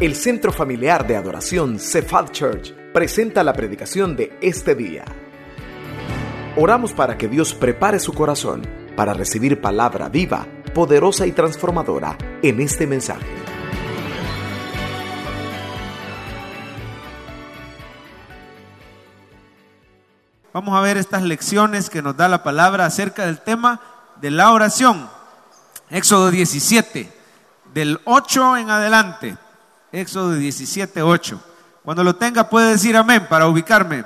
[0.00, 5.04] El Centro Familiar de Adoración Cephal Church presenta la predicación de este día.
[6.56, 8.62] Oramos para que Dios prepare su corazón
[8.94, 13.26] para recibir palabra viva, poderosa y transformadora en este mensaje.
[20.52, 23.80] Vamos a ver estas lecciones que nos da la palabra acerca del tema
[24.20, 25.10] de la oración.
[25.90, 27.10] Éxodo 17,
[27.74, 29.36] del 8 en adelante.
[29.92, 31.40] Éxodo 17, 8.
[31.82, 34.04] Cuando lo tenga puede decir amén para ubicarme.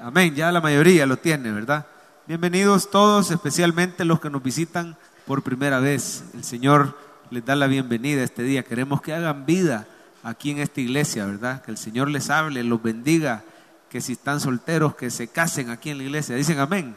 [0.00, 1.86] Amén, ya la mayoría lo tiene, ¿verdad?
[2.26, 6.22] Bienvenidos todos, especialmente los que nos visitan por primera vez.
[6.34, 6.96] El Señor
[7.30, 8.62] les da la bienvenida este día.
[8.62, 9.88] Queremos que hagan vida
[10.22, 11.62] aquí en esta iglesia, ¿verdad?
[11.62, 13.42] Que el Señor les hable, los bendiga,
[13.90, 16.36] que si están solteros, que se casen aquí en la iglesia.
[16.36, 16.94] Dicen amén.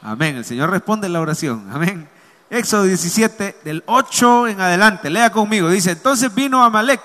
[0.00, 0.36] Amén.
[0.36, 1.68] El Señor responde la oración.
[1.70, 2.08] Amén.
[2.48, 5.10] Éxodo 17, del 8 en adelante.
[5.10, 5.68] Lea conmigo.
[5.68, 7.02] Dice, entonces vino Amalek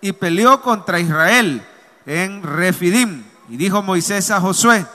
[0.00, 1.66] y peleó contra Israel
[2.06, 3.24] en Refidim.
[3.48, 4.86] Y dijo Moisés a Josué,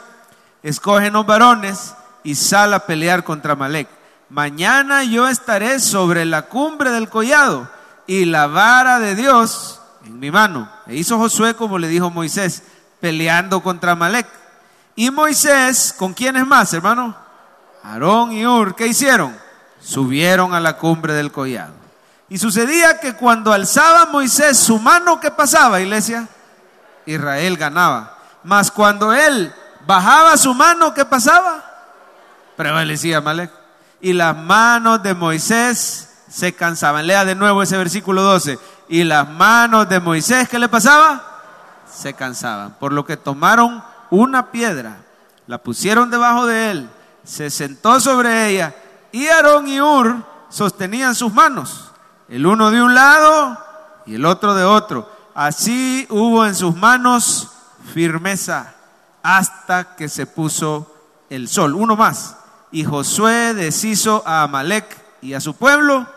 [0.64, 3.88] escógenos varones y sal a pelear contra Amalek.
[4.30, 7.70] Mañana yo estaré sobre la cumbre del collado
[8.08, 10.70] y la vara de Dios en mi mano.
[10.88, 12.64] E hizo Josué como le dijo Moisés,
[13.00, 14.28] peleando contra Amalek.
[14.96, 17.16] Y Moisés, ¿con quiénes más, hermano?
[17.84, 19.46] Aarón y Ur, ¿qué hicieron?
[19.86, 21.74] subieron a la cumbre del collado.
[22.30, 26.28] Y sucedía que cuando alzaba Moisés su mano, ¿qué pasaba, iglesia?
[27.06, 28.18] Israel ganaba.
[28.44, 29.54] Mas cuando él
[29.86, 31.64] bajaba su mano, ¿qué pasaba?
[32.56, 33.52] Prevalecía Malek.
[34.02, 37.08] Y las manos de Moisés se cansaban.
[37.08, 38.60] Lea de nuevo ese versículo 12.
[38.90, 41.24] Y las manos de Moisés, ¿qué le pasaba?
[41.92, 42.76] Se cansaban.
[42.80, 44.98] Por lo que tomaron una piedra,
[45.48, 46.90] la pusieron debajo de él,
[47.24, 48.74] se sentó sobre ella
[49.12, 51.92] y Aarón y Ur sostenían sus manos,
[52.30, 53.58] el uno de un lado
[54.06, 55.10] y el otro de otro.
[55.34, 57.52] Así hubo en sus manos
[57.94, 58.76] firmeza
[59.22, 60.94] hasta que se puso
[61.30, 61.76] el sol.
[61.76, 62.38] Uno más.
[62.72, 64.86] Y Josué deshizo a Amalek
[65.22, 66.08] y a su pueblo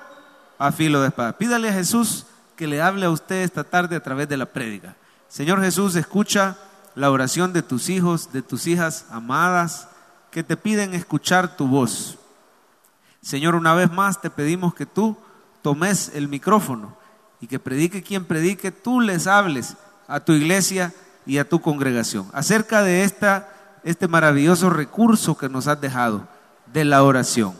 [0.59, 1.39] a filo de espada.
[1.39, 4.97] Pídale a Jesús que le hable a usted esta tarde a través de la prédica.
[5.29, 6.57] Señor Jesús, escucha
[6.95, 9.89] la oración de tus hijos, de tus hijas amadas,
[10.31, 12.19] que te piden escuchar tu voz.
[13.23, 15.17] Señor, una vez más te pedimos que tú
[15.63, 16.97] tomes el micrófono
[17.41, 19.77] y que predique quien predique, tú les hables
[20.07, 20.93] a tu iglesia
[21.27, 23.49] y a tu congregación acerca de esta,
[23.85, 26.27] este maravilloso recurso que nos has dejado
[26.73, 27.55] de la oración.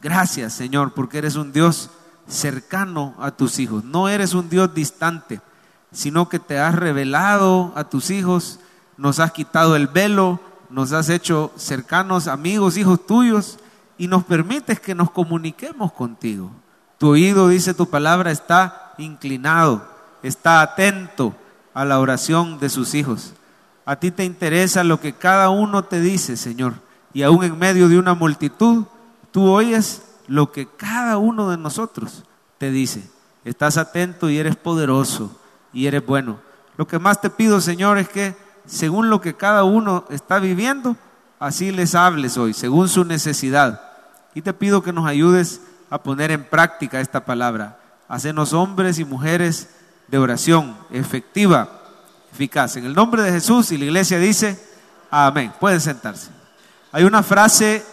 [0.00, 1.90] Gracias, Señor, porque eres un Dios
[2.26, 3.84] cercano a tus hijos.
[3.84, 5.40] No eres un Dios distante,
[5.92, 8.60] sino que te has revelado a tus hijos,
[8.96, 10.40] nos has quitado el velo,
[10.70, 13.58] nos has hecho cercanos, amigos, hijos tuyos
[13.98, 16.50] y nos permites que nos comuniquemos contigo.
[17.00, 19.82] Tu oído, dice tu palabra, está inclinado,
[20.22, 21.34] está atento
[21.72, 23.32] a la oración de sus hijos.
[23.86, 26.74] A ti te interesa lo que cada uno te dice, Señor.
[27.14, 28.84] Y aún en medio de una multitud,
[29.30, 32.24] tú oyes lo que cada uno de nosotros
[32.58, 33.08] te dice.
[33.46, 35.34] Estás atento y eres poderoso
[35.72, 36.38] y eres bueno.
[36.76, 38.36] Lo que más te pido, Señor, es que
[38.66, 40.98] según lo que cada uno está viviendo,
[41.38, 43.80] así les hables hoy, según su necesidad.
[44.34, 47.78] Y te pido que nos ayudes a poner en práctica esta palabra.
[48.08, 49.68] Hacernos hombres y mujeres
[50.08, 51.68] de oración efectiva,
[52.32, 52.76] eficaz.
[52.76, 54.58] En el nombre de Jesús y la iglesia dice,
[55.10, 55.52] amén.
[55.58, 56.30] Pueden sentarse.
[56.92, 57.84] Hay una frase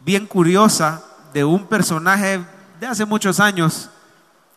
[0.00, 2.40] bien curiosa de un personaje
[2.78, 3.90] de hace muchos años.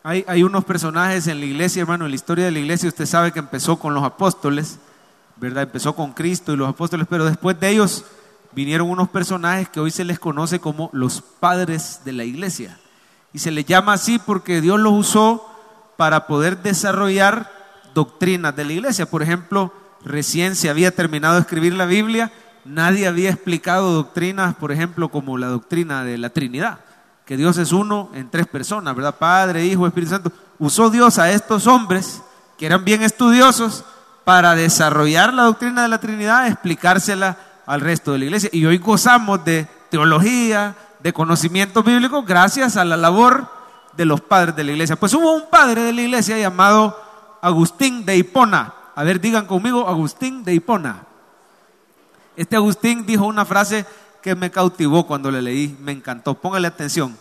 [0.02, 3.04] Hay, hay, unos personajes en la iglesia, hermano, en la historia de la iglesia, usted
[3.04, 4.78] sabe que empezó con los apóstoles,
[5.36, 5.64] ¿verdad?
[5.64, 8.04] Empezó con Cristo y los apóstoles, pero después de ellos
[8.52, 12.78] vinieron unos personajes que hoy se les conoce como los padres de la iglesia.
[13.32, 15.46] Y se les llama así porque Dios los usó
[15.96, 17.50] para poder desarrollar
[17.94, 19.06] doctrinas de la iglesia.
[19.06, 19.72] Por ejemplo,
[20.04, 22.32] recién se había terminado de escribir la Biblia,
[22.64, 26.80] nadie había explicado doctrinas, por ejemplo, como la doctrina de la Trinidad,
[27.24, 29.16] que Dios es uno en tres personas, ¿verdad?
[29.18, 30.32] Padre, Hijo, Espíritu Santo.
[30.58, 32.22] Usó Dios a estos hombres
[32.58, 33.84] que eran bien estudiosos
[34.24, 37.36] para desarrollar la doctrina de la Trinidad, explicársela
[37.70, 38.50] al resto de la iglesia.
[38.52, 43.48] Y hoy gozamos de teología, de conocimiento bíblico, gracias a la labor
[43.96, 44.96] de los padres de la iglesia.
[44.96, 47.00] Pues hubo un padre de la iglesia llamado
[47.40, 48.74] Agustín de Hipona.
[48.96, 51.04] A ver, digan conmigo, Agustín de Hipona.
[52.36, 53.86] Este Agustín dijo una frase
[54.20, 56.34] que me cautivó cuando le leí, me encantó.
[56.34, 57.16] Póngale atención.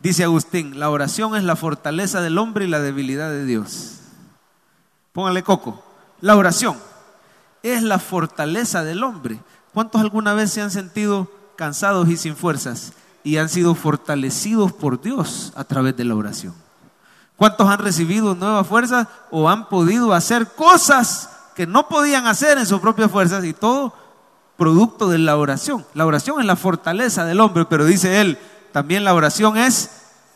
[0.00, 4.00] Dice Agustín, la oración es la fortaleza del hombre y la debilidad de Dios.
[5.12, 5.80] Póngale coco.
[6.20, 6.76] La oración
[7.62, 9.38] es la fortaleza del hombre
[9.72, 12.92] ¿Cuántos alguna vez se han sentido cansados y sin fuerzas
[13.24, 16.54] y han sido fortalecidos por Dios a través de la oración?
[17.36, 22.66] ¿Cuántos han recibido nuevas fuerzas o han podido hacer cosas que no podían hacer en
[22.66, 23.94] sus propias fuerzas y todo
[24.56, 25.84] producto de la oración?
[25.94, 28.38] La oración es la fortaleza del hombre, pero dice él,
[28.72, 29.90] también la oración es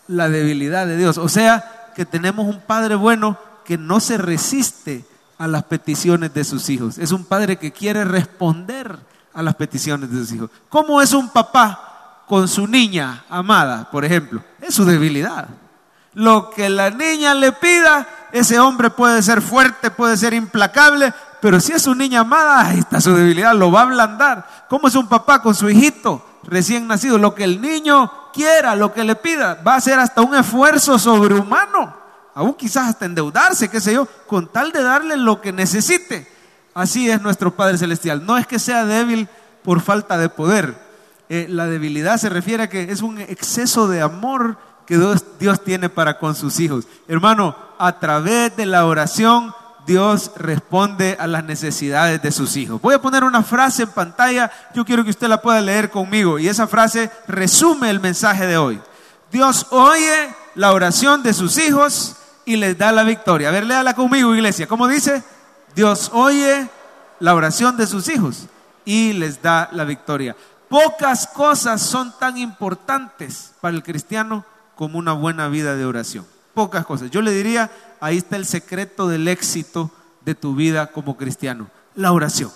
[0.08, 1.18] la debilidad de Dios.
[1.18, 5.04] O sea, que tenemos un Padre bueno que no se resiste
[5.38, 6.98] a las peticiones de sus hijos.
[6.98, 8.98] Es un padre que quiere responder
[9.36, 10.50] a las peticiones de sus hijos.
[10.70, 14.42] ¿Cómo es un papá con su niña amada, por ejemplo?
[14.62, 15.46] Es su debilidad.
[16.14, 21.12] Lo que la niña le pida, ese hombre puede ser fuerte, puede ser implacable,
[21.42, 24.64] pero si es su niña amada, ahí está su debilidad, lo va a ablandar.
[24.70, 27.18] ¿Cómo es un papá con su hijito recién nacido?
[27.18, 30.98] Lo que el niño quiera, lo que le pida, va a ser hasta un esfuerzo
[30.98, 31.94] sobrehumano,
[32.34, 36.35] aún quizás hasta endeudarse, qué sé yo, con tal de darle lo que necesite.
[36.76, 38.26] Así es nuestro Padre Celestial.
[38.26, 39.30] No es que sea débil
[39.64, 40.76] por falta de poder.
[41.30, 44.98] Eh, la debilidad se refiere a que es un exceso de amor que
[45.38, 46.86] Dios, tiene para con sus hijos.
[47.08, 49.54] Hermano, a través de la oración
[49.86, 52.78] Dios responde a las necesidades de sus hijos.
[52.82, 56.38] Voy a poner una frase en pantalla, yo quiero que usted la pueda leer conmigo
[56.38, 58.82] y esa frase resume el mensaje de hoy.
[59.32, 63.48] Dios oye la oración de sus hijos y les da la victoria.
[63.48, 64.66] A ver, léala conmigo, iglesia.
[64.68, 65.24] ¿Cómo dice?
[65.76, 66.70] Dios oye
[67.20, 68.46] la oración de sus hijos
[68.86, 70.34] y les da la victoria.
[70.70, 74.42] Pocas cosas son tan importantes para el cristiano
[74.74, 76.26] como una buena vida de oración.
[76.54, 77.10] Pocas cosas.
[77.10, 77.70] Yo le diría,
[78.00, 79.90] ahí está el secreto del éxito
[80.24, 82.50] de tu vida como cristiano, la oración.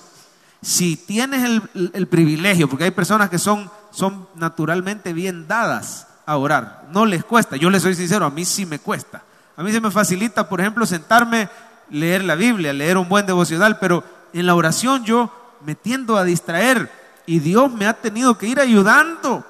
[0.62, 6.88] Si tienes el, privilegio, porque hay personas que son, son naturalmente bien dadas a orar,
[6.90, 9.22] no les cuesta, yo les soy sincero, a mí sí me cuesta.
[9.56, 11.50] A mí se me facilita, por ejemplo, sentarme,
[11.90, 15.30] leer la Biblia, leer un buen devocional, pero en la oración yo
[15.64, 16.90] me tiendo a distraer
[17.26, 19.44] y Dios me ha tenido que ir ayudando.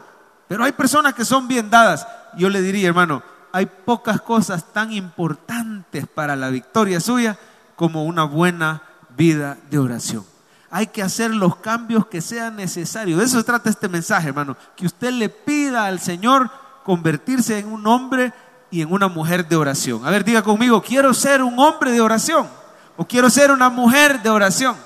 [0.48, 2.06] Pero hay personas que son bien dadas
[2.36, 3.22] yo le diría, hermano,
[3.52, 7.38] hay pocas cosas tan importantes para la victoria suya
[7.76, 8.82] como una buena
[9.16, 10.24] vida de oración.
[10.70, 13.18] Hay que hacer los cambios que sean necesarios.
[13.18, 14.56] De eso trata este mensaje, hermano.
[14.76, 16.48] Que usted le pida al Señor
[16.84, 18.32] convertirse en un hombre
[18.70, 20.06] y en una mujer de oración.
[20.06, 22.48] A ver, diga conmigo, quiero ser un hombre de oración
[22.96, 24.76] o quiero ser una mujer de oración.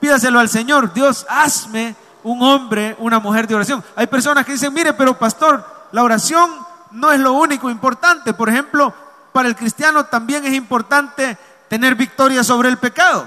[0.00, 3.82] Pídaselo al Señor, Dios, hazme un hombre, una mujer de oración.
[3.96, 6.50] Hay personas que dicen, mire, pero pastor, la oración
[6.92, 8.32] no es lo único importante.
[8.32, 8.94] Por ejemplo,
[9.32, 11.36] para el cristiano también es importante
[11.68, 13.26] tener victoria sobre el pecado.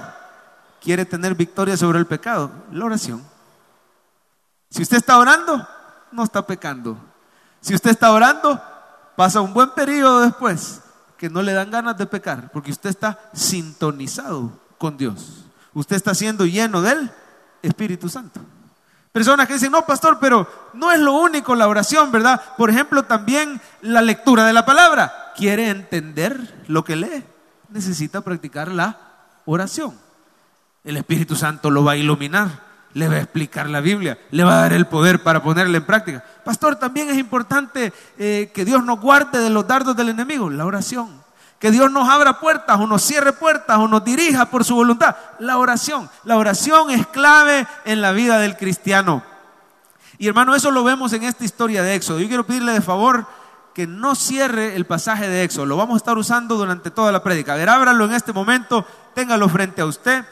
[0.80, 2.50] ¿Quiere tener victoria sobre el pecado?
[2.72, 3.24] La oración.
[4.68, 5.66] Si usted está orando,
[6.10, 6.96] no está pecando.
[7.60, 8.60] Si usted está orando,
[9.22, 10.80] pasa un buen periodo después
[11.16, 15.44] que no le dan ganas de pecar, porque usted está sintonizado con Dios.
[15.74, 17.08] Usted está siendo lleno del
[17.62, 18.40] Espíritu Santo.
[19.12, 22.42] Personas que dicen, no, pastor, pero no es lo único la oración, ¿verdad?
[22.58, 25.30] Por ejemplo, también la lectura de la palabra.
[25.36, 27.22] ¿Quiere entender lo que lee?
[27.68, 28.96] Necesita practicar la
[29.44, 29.96] oración.
[30.82, 32.48] El Espíritu Santo lo va a iluminar,
[32.94, 35.84] le va a explicar la Biblia, le va a dar el poder para ponerla en
[35.84, 36.24] práctica.
[36.44, 40.66] Pastor, también es importante eh, que Dios nos guarde de los dardos del enemigo, la
[40.66, 41.22] oración
[41.62, 45.14] que Dios nos abra puertas o nos cierre puertas o nos dirija por su voluntad.
[45.38, 46.10] La oración.
[46.24, 49.22] La oración es clave en la vida del cristiano.
[50.18, 52.18] Y hermano, eso lo vemos en esta historia de Éxodo.
[52.18, 53.26] Yo quiero pedirle de favor
[53.74, 55.66] que no cierre el pasaje de Éxodo.
[55.66, 57.52] Lo vamos a estar usando durante toda la prédica.
[57.52, 58.84] A ver, ábralo en este momento,
[59.14, 60.24] téngalo frente a usted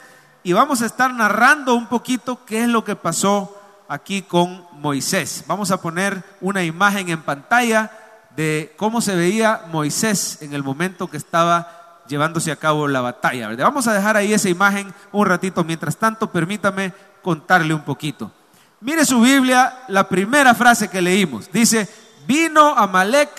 [0.43, 3.57] y vamos a estar narrando un poquito qué es lo que pasó
[3.89, 5.45] aquí con Moisés.
[5.47, 7.91] Vamos a poner una imagen en pantalla
[8.37, 13.55] de cómo se veía Moisés en el momento que estaba llevándose a cabo la batalla.
[13.57, 15.65] Vamos a dejar ahí esa imagen un ratito.
[15.65, 16.93] Mientras tanto, permítame
[17.23, 18.33] contarle un poquito.
[18.81, 21.51] Mire su Biblia, la primera frase que leímos.
[21.53, 21.89] Dice,
[22.27, 23.31] vino Amalek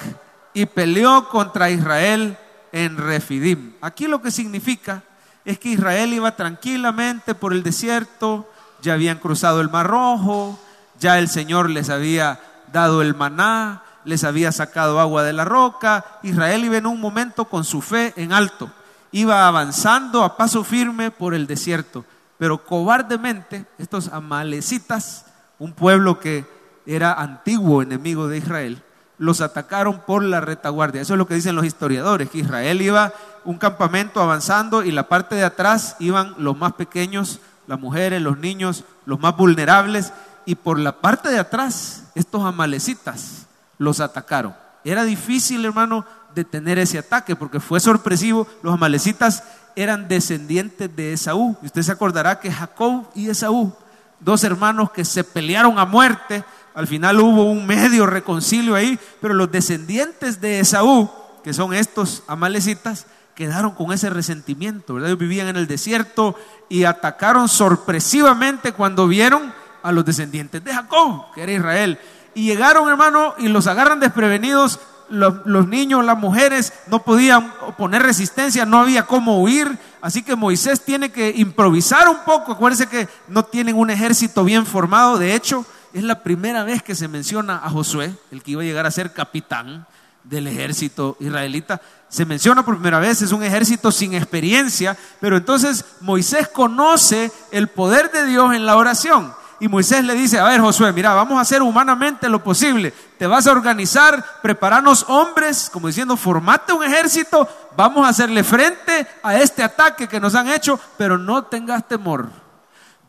[0.54, 2.38] y peleó contra Israel
[2.72, 3.74] en Refidim.
[3.82, 5.04] Aquí lo que significa
[5.46, 8.50] es que Israel iba tranquilamente por el desierto,
[8.82, 10.60] ya habían cruzado el Mar Rojo,
[11.00, 12.40] ya el Señor les había
[12.72, 16.06] dado el maná, les había sacado agua de la roca.
[16.24, 18.72] Israel iba en un momento con su fe en alto.
[19.12, 22.06] Iba avanzando a paso firme por el desierto.
[22.38, 25.26] Pero cobardemente, estos amalecitas,
[25.60, 26.46] un pueblo que
[26.86, 28.84] era antiguo enemigo de Israel,
[29.22, 31.00] los atacaron por la retaguardia.
[31.00, 33.14] Eso es lo que dicen los historiadores, que Israel iba
[33.46, 38.40] un campamento avanzando y la parte de atrás iban los más pequeños, las mujeres, los
[38.40, 40.12] niños, los más vulnerables,
[40.48, 43.46] y por la parte de atrás, estos amalecitas
[43.78, 44.56] los atacaron.
[44.84, 48.48] Era difícil, hermano, detener ese ataque porque fue sorpresivo.
[48.64, 49.44] Los amalecitas
[49.76, 51.56] eran descendientes de Esaú.
[51.62, 53.72] Y usted se acordará que Jacob y Esaú,
[54.20, 59.34] dos hermanos que se pelearon a muerte, al final hubo un medio reconcilio ahí, pero
[59.34, 61.10] los descendientes de Esaú
[61.44, 65.10] que son estos amalecitas, quedaron con ese resentimiento, ¿verdad?
[65.10, 66.36] Ellos vivían en el desierto
[66.70, 72.00] y atacaron sorpresivamente cuando vieron a los descendientes de Jacob, que era Israel.
[72.34, 74.80] Y llegaron, hermano, y los agarran desprevenidos.
[75.10, 79.78] Los, los, niños, las mujeres no podían poner resistencia, no había cómo huir.
[80.00, 82.54] Así que Moisés tiene que improvisar un poco.
[82.54, 85.18] Acuérdense que no tienen un ejército bien formado.
[85.18, 88.66] De hecho, es la primera vez que se menciona a Josué, el que iba a
[88.66, 89.86] llegar a ser capitán
[90.24, 91.82] del ejército israelita.
[92.10, 97.68] Se menciona por primera vez, es un ejército sin experiencia, pero entonces Moisés conoce el
[97.68, 99.34] poder de Dios en la oración.
[99.60, 102.92] Y Moisés le dice, a ver Josué, mira, vamos a hacer humanamente lo posible.
[103.20, 109.08] Te vas a organizar, prepararnos hombres, como diciendo, formate un ejército, vamos a hacerle frente
[109.22, 112.41] a este ataque que nos han hecho, pero no tengas temor.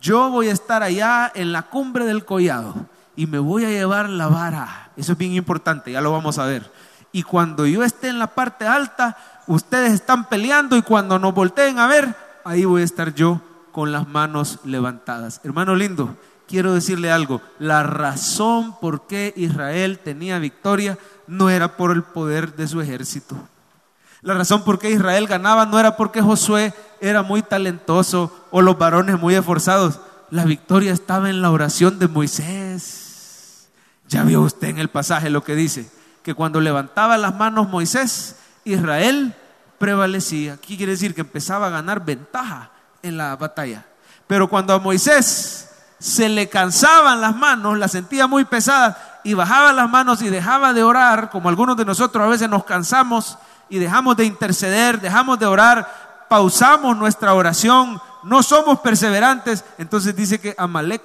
[0.02, 2.74] Yo voy a estar allá en la cumbre del collado
[3.14, 4.90] y me voy a llevar la vara.
[4.96, 6.68] Eso es bien importante, ya lo vamos a ver.
[7.12, 9.16] Y cuando yo esté en la parte alta,
[9.46, 13.40] ustedes están peleando y cuando nos volteen a ver, ahí voy a estar yo
[13.70, 15.40] con las manos levantadas.
[15.44, 16.16] Hermano lindo,
[16.48, 22.56] quiero decirle algo, la razón por qué Israel tenía victoria no era por el poder
[22.56, 23.36] de su ejército.
[24.22, 28.78] La razón por qué Israel ganaba no era porque Josué era muy talentoso o los
[28.78, 29.98] varones muy esforzados.
[30.30, 33.68] La victoria estaba en la oración de Moisés.
[34.08, 35.90] Ya vio usted en el pasaje lo que dice,
[36.22, 39.34] que cuando levantaba las manos Moisés, Israel
[39.78, 40.56] prevalecía.
[40.56, 41.14] ¿Qué quiere decir?
[41.14, 42.70] Que empezaba a ganar ventaja
[43.02, 43.86] en la batalla.
[44.28, 49.72] Pero cuando a Moisés se le cansaban las manos, las sentía muy pesadas y bajaba
[49.72, 53.38] las manos y dejaba de orar, como algunos de nosotros a veces nos cansamos
[53.72, 60.38] y dejamos de interceder, dejamos de orar, pausamos nuestra oración, no somos perseverantes, entonces dice
[60.38, 61.02] que Amalek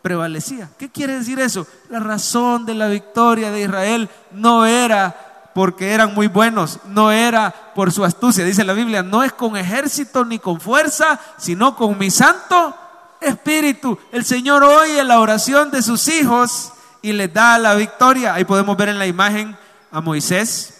[0.00, 0.70] prevalecía.
[0.78, 1.66] ¿Qué quiere decir eso?
[1.90, 7.52] La razón de la victoria de Israel no era porque eran muy buenos, no era
[7.74, 11.98] por su astucia, dice la Biblia, no es con ejército ni con fuerza, sino con
[11.98, 12.76] mi santo
[13.20, 13.98] espíritu.
[14.12, 18.34] El Señor oye la oración de sus hijos y les da la victoria.
[18.34, 19.58] Ahí podemos ver en la imagen
[19.90, 20.77] a Moisés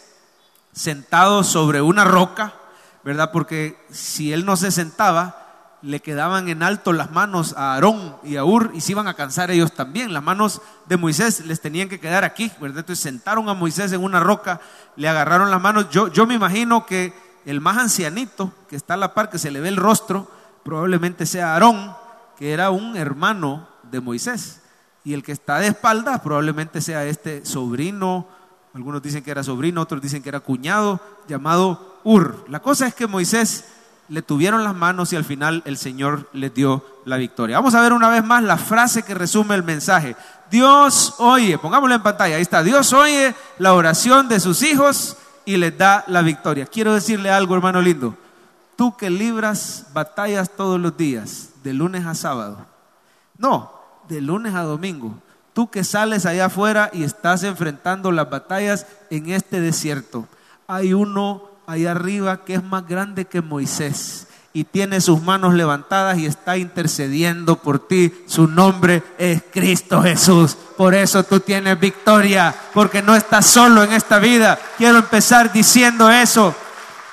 [0.79, 2.55] sentado sobre una roca,
[3.05, 3.31] ¿verdad?
[3.33, 8.37] Porque si él no se sentaba, le quedaban en alto las manos a Aarón y
[8.37, 10.13] a Ur y se iban a cansar ellos también.
[10.13, 12.81] Las manos de Moisés les tenían que quedar aquí, ¿verdad?
[12.81, 14.61] Entonces sentaron a Moisés en una roca,
[14.97, 15.91] le agarraron las manos.
[15.91, 17.13] Yo, yo me imagino que
[17.45, 20.31] el más ancianito que está a la par, que se le ve el rostro,
[20.63, 21.97] probablemente sea Aarón
[22.39, 24.63] que era un hermano de Moisés.
[25.05, 28.29] Y el que está de espaldas probablemente sea este sobrino,
[28.79, 32.45] algunos dicen que era sobrino, otros dicen que era cuñado, llamado Ur.
[32.49, 33.65] La cosa es que Moisés
[34.09, 37.57] le tuvieron las manos y al final el Señor le dio la victoria.
[37.57, 40.15] Vamos a ver una vez más la frase que resume el mensaje.
[40.49, 45.57] Dios oye, pongámoslo en pantalla, ahí está, Dios oye la oración de sus hijos y
[45.57, 46.65] les da la victoria.
[46.65, 48.15] Quiero decirle algo, hermano lindo.
[48.77, 52.65] Tú que libras batallas todos los días, de lunes a sábado.
[53.39, 53.73] No,
[54.09, 55.19] de lunes a domingo.
[55.59, 60.29] Tú que sales allá afuera y estás enfrentando las batallas en este desierto.
[60.69, 66.17] Hay uno allá arriba que es más grande que Moisés y tiene sus manos levantadas
[66.19, 68.15] y está intercediendo por ti.
[68.29, 70.57] Su nombre es Cristo Jesús.
[70.77, 74.57] Por eso tú tienes victoria, porque no estás solo en esta vida.
[74.77, 76.55] Quiero empezar diciendo eso.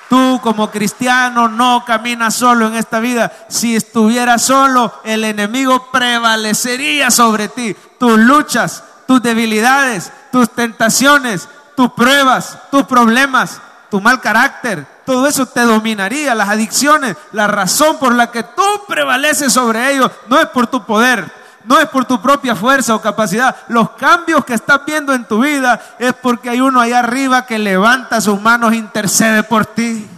[0.08, 3.32] Tú como cristiano no caminas solo en esta vida.
[3.48, 7.76] Si estuvieras solo, el enemigo prevalecería sobre ti.
[7.98, 13.60] Tus luchas, tus debilidades, tus tentaciones, tus pruebas, tus problemas,
[13.90, 17.16] tu mal carácter, todo eso te dominaría, las adicciones.
[17.32, 21.32] La razón por la que tú prevaleces sobre ellos no es por tu poder,
[21.66, 23.54] no es por tu propia fuerza o capacidad.
[23.68, 27.58] Los cambios que estás viendo en tu vida es porque hay uno allá arriba que
[27.58, 30.08] levanta sus manos e intercede por ti.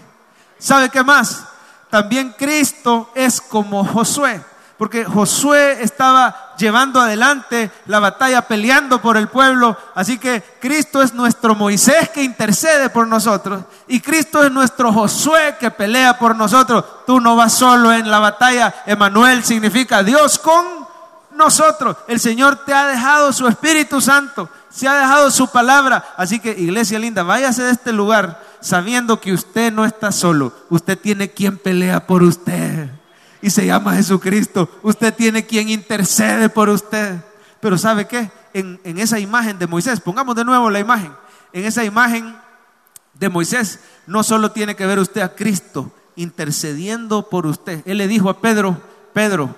[0.59, 1.45] ¿Sabe qué más?
[1.91, 4.43] También Cristo es como Josué,
[4.77, 9.77] porque Josué estaba llevando adelante la batalla, peleando por el pueblo.
[9.95, 15.57] Así que Cristo es nuestro Moisés que intercede por nosotros y Cristo es nuestro Josué
[15.59, 16.85] que pelea por nosotros.
[17.07, 18.83] Tú no vas solo en la batalla.
[18.85, 20.88] Emanuel significa Dios con
[21.39, 21.97] nosotros.
[22.09, 26.05] El Señor te ha dejado su Espíritu Santo, se ha dejado su palabra.
[26.17, 30.53] Así que, iglesia linda, váyase de este lugar sabiendo que usted no está solo.
[30.69, 32.91] Usted tiene quien pelea por usted.
[33.41, 34.69] Y se llama Jesucristo.
[34.83, 37.17] Usted tiene quien intercede por usted.
[37.61, 38.31] Pero ¿sabe qué?
[38.53, 41.13] En, en esa imagen de Moisés, pongamos de nuevo la imagen.
[41.53, 42.37] En esa imagen
[43.15, 47.83] de Moisés, no solo tiene que ver usted a Cristo intercediendo por usted.
[47.87, 48.81] Él le dijo a Pedro,
[49.13, 49.55] Pedro,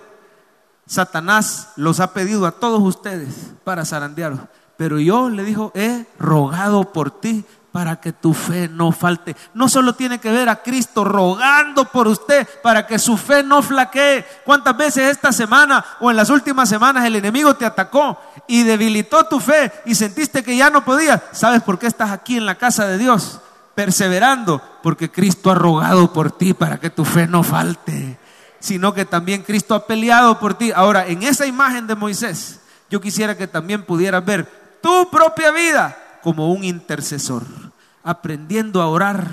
[0.91, 4.41] Satanás los ha pedido a todos ustedes para zarandearos.
[4.77, 9.37] Pero yo le dijo, he rogado por ti para que tu fe no falte.
[9.55, 13.63] No solo tiene que ver a Cristo rogando por usted para que su fe no
[13.63, 14.25] flaquee.
[14.45, 18.19] ¿Cuántas veces esta semana o en las últimas semanas el enemigo te atacó
[18.49, 21.21] y debilitó tu fe y sentiste que ya no podías?
[21.31, 23.39] ¿Sabes por qué estás aquí en la casa de Dios?
[23.77, 28.19] Perseverando, porque Cristo ha rogado por ti para que tu fe no falte,
[28.61, 30.71] sino que también Cristo ha peleado por ti.
[30.75, 34.47] Ahora, en esa imagen de Moisés, yo quisiera que también pudieras ver
[34.81, 37.43] tu propia vida como un intercesor,
[38.03, 39.27] aprendiendo a orar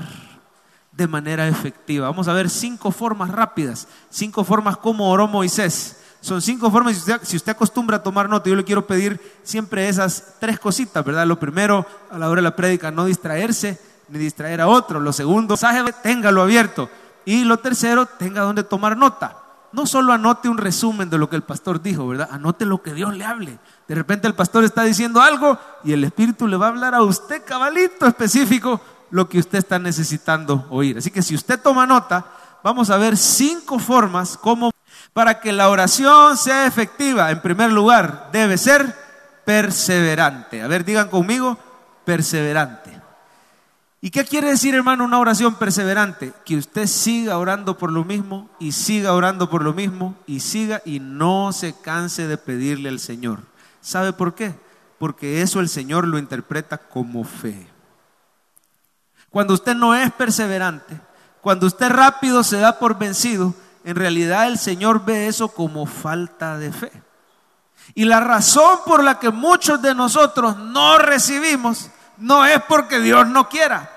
[0.91, 2.07] de manera efectiva.
[2.07, 5.97] Vamos a ver cinco formas rápidas, cinco formas como oró Moisés.
[6.21, 9.21] Son cinco formas, si usted, si usted, acostumbra a tomar nota, yo le quiero pedir
[9.43, 11.27] siempre esas tres cositas, ¿verdad?
[11.27, 13.79] Lo primero, a la hora de la prédica, no distraerse
[14.09, 14.99] ni distraer a otro.
[14.99, 16.89] Lo segundo, mensaje, téngalo abierto.
[17.27, 19.35] Y lo tercero, tenga donde tomar nota.
[19.73, 22.29] No solo anote un resumen de lo que el pastor dijo, ¿verdad?
[22.31, 23.59] Anote lo que Dios le hable.
[23.85, 27.01] De repente el pastor está diciendo algo y el Espíritu le va a hablar a
[27.01, 28.79] usted cabalito específico
[29.09, 30.99] lo que usted está necesitando oír.
[30.99, 32.25] Así que si usted toma nota,
[32.63, 34.71] vamos a ver cinco formas como
[35.11, 37.29] para que la oración sea efectiva.
[37.29, 38.95] En primer lugar, debe ser
[39.43, 40.61] perseverante.
[40.61, 41.57] A ver, digan conmigo,
[42.05, 42.96] perseverante.
[44.07, 46.31] ¿Y qué quiere decir, hermano, una oración perseverante?
[46.45, 50.81] Que usted siga orando por lo mismo y siga orando por lo mismo y siga
[50.85, 53.39] y no se canse de pedirle al Señor.
[53.81, 54.55] ¿Sabe por qué?
[54.97, 57.67] Porque eso el Señor lo interpreta como fe.
[59.29, 61.01] Cuando usted no es perseverante,
[61.41, 66.57] cuando usted rápido se da por vencido, en realidad el Señor ve eso como falta
[66.57, 66.93] de fe.
[67.93, 73.27] Y la razón por la que muchos de nosotros no recibimos no es porque Dios
[73.27, 73.96] no quiera,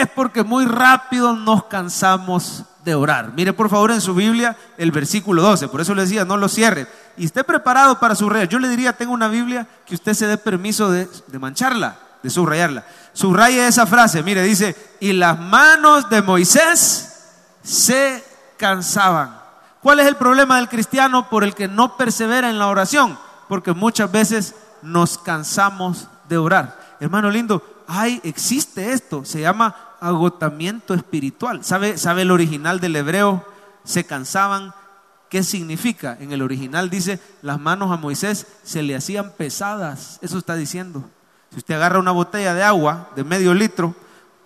[0.00, 3.32] es porque muy rápido nos cansamos de orar.
[3.34, 6.48] Mire por favor en su Biblia el versículo 12, por eso le decía, no lo
[6.48, 8.48] cierre y esté preparado para subrayar.
[8.48, 12.30] Yo le diría, tenga una Biblia que usted se dé permiso de, de mancharla, de
[12.30, 12.84] subrayarla.
[13.12, 17.12] Subraya esa frase, mire, dice, y las manos de Moisés
[17.62, 18.24] se
[18.56, 19.40] cansaban.
[19.80, 23.18] ¿Cuál es el problema del cristiano por el que no persevera en la oración?
[23.48, 26.80] Porque muchas veces nos cansamos de orar.
[27.00, 31.62] Hermano lindo, hay, existe esto, se llama agotamiento espiritual.
[31.62, 33.44] ¿Sabe, ¿Sabe el original del hebreo?
[33.84, 34.72] Se cansaban,
[35.28, 36.18] ¿Qué significa?
[36.20, 40.18] En el original dice, las manos a Moisés se le hacían pesadas.
[40.20, 41.08] Eso está diciendo.
[41.50, 43.94] Si usted agarra una botella de agua de medio litro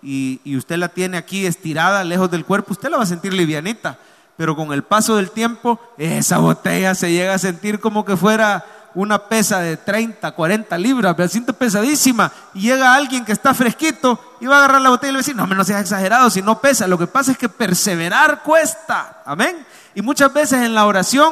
[0.01, 3.33] y, y, usted la tiene aquí estirada, lejos del cuerpo, usted la va a sentir
[3.33, 3.99] livianita.
[4.37, 8.63] Pero con el paso del tiempo, esa botella se llega a sentir como que fuera
[8.97, 12.31] una pesa de 30, 40 libras, me siente pesadísima.
[12.55, 15.19] Y llega alguien que está fresquito y va a agarrar la botella y le va
[15.19, 16.87] a decir, no, no seas exagerado, si no pesa.
[16.87, 19.21] Lo que pasa es que perseverar cuesta.
[19.23, 19.63] Amén.
[19.93, 21.31] Y muchas veces en la oración,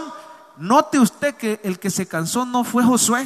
[0.58, 3.26] note usted que el que se cansó no fue Josué.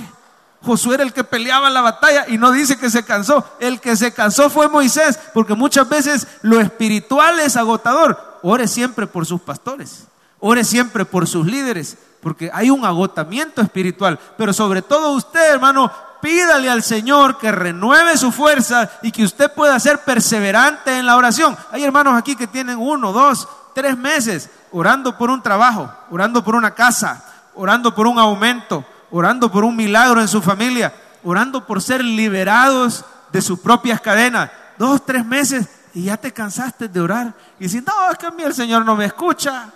[0.64, 3.46] Josué era el que peleaba la batalla y no dice que se cansó.
[3.60, 8.40] El que se cansó fue Moisés, porque muchas veces lo espiritual es agotador.
[8.42, 10.08] Ore siempre por sus pastores,
[10.40, 14.20] ore siempre por sus líderes, porque hay un agotamiento espiritual.
[14.38, 19.52] Pero sobre todo usted, hermano, pídale al Señor que renueve su fuerza y que usted
[19.54, 21.58] pueda ser perseverante en la oración.
[21.72, 26.56] Hay hermanos aquí que tienen uno, dos, tres meses orando por un trabajo, orando por
[26.56, 27.24] una casa,
[27.56, 33.06] orando por un aumento, orando por un milagro en su familia, orando por ser liberados
[33.32, 34.50] de sus propias cadenas.
[34.78, 38.32] Dos, tres meses y ya te cansaste de orar y decir, no, es que a
[38.32, 39.70] mí el Señor no me escucha,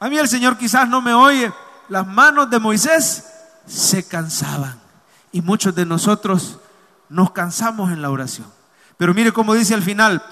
[0.00, 1.52] a mí el Señor quizás no me oye.
[1.88, 3.24] Las manos de Moisés
[3.66, 4.78] se cansaban
[5.32, 6.58] y muchos de nosotros
[7.08, 8.46] nos cansamos en la oración.
[8.96, 10.22] Pero mire cómo dice al final,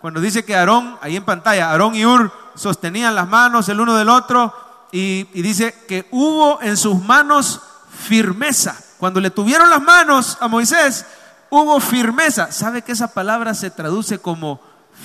[0.00, 3.96] cuando dice que Aarón, ahí en pantalla, Aarón y Ur sostenían las manos el uno
[3.96, 4.54] del otro
[4.92, 8.76] y, y dice que hubo en sus manos firmeza.
[8.98, 11.06] Cuando le tuvieron las manos a Moisés,
[11.48, 12.52] hubo firmeza.
[12.52, 14.60] ¿Sabe que esa palabra se traduce como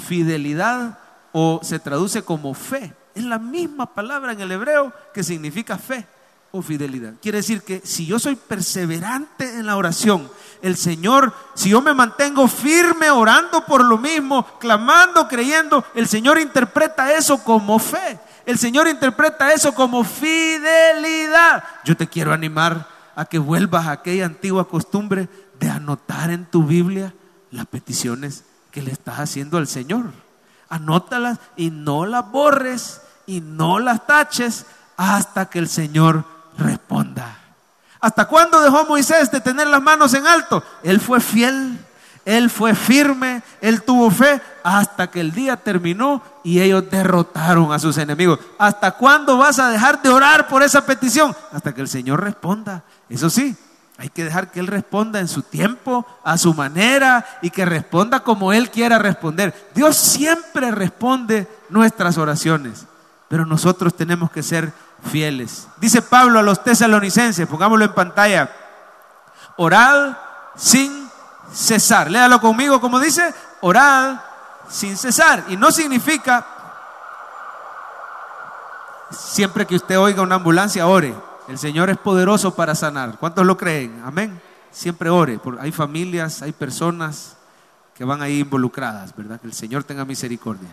[0.07, 0.99] fidelidad
[1.31, 2.93] o se traduce como fe?
[3.15, 6.05] Es la misma palabra en el hebreo que significa fe
[6.51, 7.13] o fidelidad.
[7.21, 10.29] Quiere decir que si yo soy perseverante en la oración,
[10.61, 16.37] el Señor, si yo me mantengo firme orando por lo mismo, clamando, creyendo, el Señor
[16.39, 18.19] interpreta eso como fe.
[18.45, 21.63] El Señor interpreta eso como fidelidad.
[21.83, 25.27] Yo te quiero animar a que vuelvas a aquella antigua costumbre
[25.59, 27.13] de anotar en tu Biblia
[27.51, 30.11] las peticiones que le estás haciendo al Señor.
[30.69, 34.65] Anótalas y no las borres y no las taches
[34.97, 36.23] hasta que el Señor
[36.57, 37.37] responda.
[37.99, 40.63] ¿Hasta cuándo dejó Moisés de tener las manos en alto?
[40.83, 41.79] Él fue fiel,
[42.25, 47.79] él fue firme, él tuvo fe hasta que el día terminó y ellos derrotaron a
[47.79, 48.39] sus enemigos.
[48.57, 51.35] ¿Hasta cuándo vas a dejar de orar por esa petición?
[51.51, 52.83] Hasta que el Señor responda.
[53.09, 53.55] Eso sí,
[53.97, 58.19] Hay que dejar que Él responda en su tiempo, a su manera y que responda
[58.19, 59.69] como Él quiera responder.
[59.73, 62.87] Dios siempre responde nuestras oraciones,
[63.27, 64.71] pero nosotros tenemos que ser
[65.11, 65.67] fieles.
[65.77, 68.51] Dice Pablo a los tesalonicenses, pongámoslo en pantalla,
[69.57, 70.17] orad
[70.55, 71.09] sin
[71.51, 72.09] cesar.
[72.09, 74.17] Léalo conmigo como dice, orad
[74.69, 75.45] sin cesar.
[75.47, 76.45] Y no significa,
[79.11, 81.15] siempre que usted oiga una ambulancia, ore.
[81.47, 83.17] El Señor es poderoso para sanar.
[83.19, 84.01] ¿Cuántos lo creen?
[84.03, 84.41] Amén.
[84.71, 85.39] Siempre ore.
[85.59, 87.37] Hay familias, hay personas
[87.93, 89.39] que van ahí involucradas, ¿verdad?
[89.39, 90.69] Que el Señor tenga misericordia.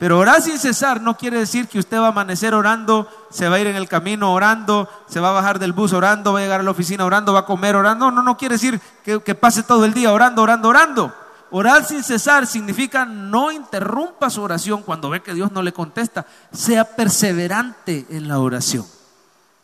[0.00, 3.56] Pero orar sin cesar no quiere decir que usted va a amanecer orando, se va
[3.56, 6.42] a ir en el camino orando, se va a bajar del bus orando, va a
[6.42, 8.10] llegar a la oficina orando, va a comer orando.
[8.10, 11.14] No, no, quiere decir que, que pase todo el día orando, orando, orando.
[11.50, 16.24] Orar sin cesar significa no interrumpa su oración cuando ve que Dios no le contesta.
[16.50, 18.86] Sea perseverante en la oración.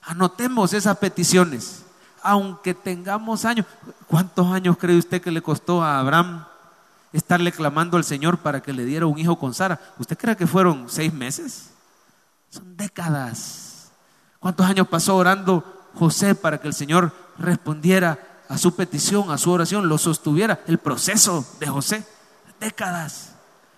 [0.03, 1.87] Anotemos esas peticiones,
[2.23, 3.65] aunque tengamos años.
[4.07, 6.45] ¿Cuántos años cree usted que le costó a Abraham
[7.17, 9.81] estarle clamando al Señor para que le diera un hijo con Sara?
[9.99, 11.71] ¿Usted cree que fueron seis meses?
[12.51, 13.91] Son décadas.
[14.39, 19.51] ¿Cuántos años pasó orando José para que el Señor respondiera a su petición, a su
[19.51, 20.61] oración, lo sostuviera?
[20.67, 22.05] El proceso de José,
[22.61, 23.33] décadas.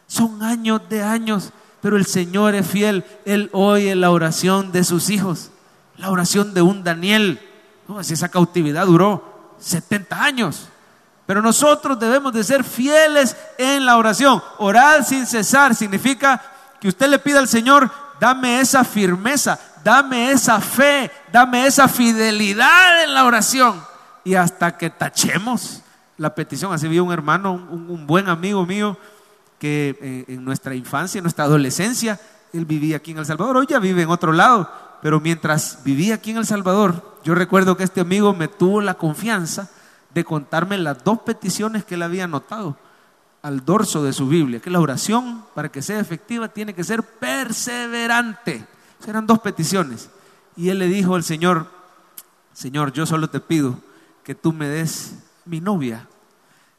[0.07, 3.05] Son años de años, pero el Señor es fiel.
[3.25, 5.51] Él oye la oración de sus hijos
[5.99, 7.41] la oración de un Daniel.
[8.03, 10.69] si esa cautividad duró 70 años.
[11.29, 14.43] Pero nosotros debemos de ser fieles en la oración.
[14.57, 16.41] Orar sin cesar significa
[16.81, 23.05] que usted le pida al Señor, dame esa firmeza, dame esa fe, dame esa fidelidad
[23.05, 23.79] en la oración.
[24.25, 25.83] Y hasta que tachemos
[26.17, 26.73] la petición.
[26.73, 28.97] Así vi un hermano, un, buen amigo mío,
[29.59, 32.19] que eh, en nuestra infancia, en nuestra adolescencia,
[32.55, 36.17] él vivía aquí en El Salvador, hoy ya vive en otro lado pero mientras vivía
[36.17, 39.71] aquí en El Salvador, yo recuerdo que este amigo me tuvo la confianza
[40.19, 42.77] de contarme las dos peticiones que él había anotado
[43.43, 47.03] al dorso de su Biblia, que la oración, para que sea efectiva, tiene que ser
[47.03, 48.67] perseverante.
[49.07, 50.11] eran dos peticiones.
[50.57, 51.69] Y él le dijo al Señor,
[52.53, 53.79] Señor, yo solo te pido
[54.25, 56.09] que tú me des mi novia.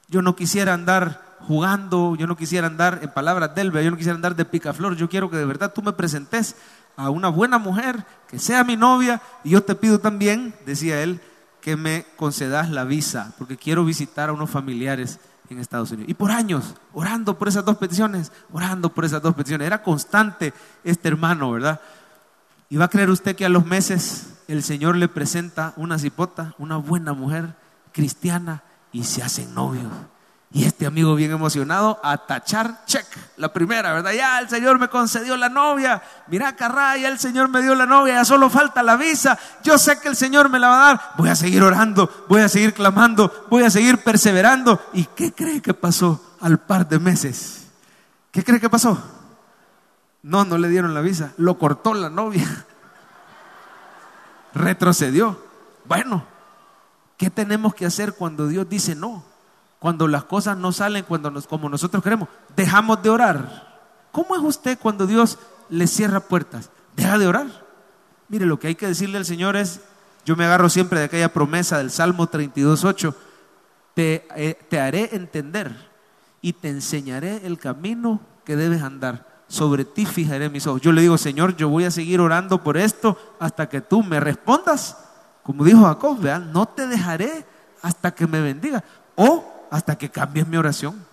[0.09, 4.15] Yo no quisiera andar jugando, yo no quisiera andar en palabras del yo no quisiera
[4.15, 6.57] andar de picaflor, yo quiero que de verdad tú me presentes
[6.97, 11.21] a una buena mujer, que sea mi novia, y yo te pido también, decía él,
[11.61, 15.19] que me concedas la visa, porque quiero visitar a unos familiares
[15.49, 16.09] en Estados Unidos.
[16.09, 19.65] Y por años, orando por esas dos peticiones, orando por esas dos peticiones.
[19.65, 21.81] Era constante este hermano, ¿verdad?
[22.69, 26.53] Y va a creer usted que a los meses el Señor le presenta una cipota,
[26.57, 27.55] una buena mujer
[27.91, 29.91] cristiana, y se hacen novios.
[30.51, 33.05] Y este amigo bien emocionado a tachar check,
[33.37, 34.13] la primera, ¿verdad?
[34.13, 36.01] Ya el Señor me concedió la novia.
[36.25, 39.37] Mira, carra, ya el Señor me dio la novia, ya solo falta la visa.
[39.63, 41.01] Yo sé que el Señor me la va a dar.
[41.17, 44.81] Voy a seguir orando, voy a seguir clamando, voy a seguir perseverando.
[44.91, 47.67] ¿Y qué cree que pasó al par de meses?
[48.31, 48.99] ¿Qué cree que pasó?
[50.23, 52.65] No, no le dieron la visa, lo cortó la novia.
[54.55, 55.39] Retrocedió.
[55.85, 56.25] Bueno,
[57.17, 59.28] ¿qué tenemos que hacer cuando Dios dice no?
[59.79, 63.79] Cuando las cosas no salen cuando nos, como nosotros queremos, dejamos de orar.
[64.11, 65.39] ¿Cómo es usted cuando Dios
[65.69, 66.69] le cierra puertas?
[66.95, 67.47] Deja de orar.
[68.27, 69.81] Mire, lo que hay que decirle al Señor es,
[70.25, 73.15] yo me agarro siempre de aquella promesa del Salmo 32.8,
[73.93, 75.89] te, eh, te haré entender
[76.41, 79.27] y te enseñaré el camino que debes andar.
[79.47, 80.81] Sobre ti fijaré mis ojos.
[80.81, 84.19] Yo le digo, Señor, yo voy a seguir orando por esto hasta que tú me
[84.19, 84.97] respondas.
[85.41, 87.45] Como dijo Jacob, vean, no te dejaré
[87.81, 88.83] hasta que me bendiga.
[89.15, 91.03] O hasta que cambies mi oración.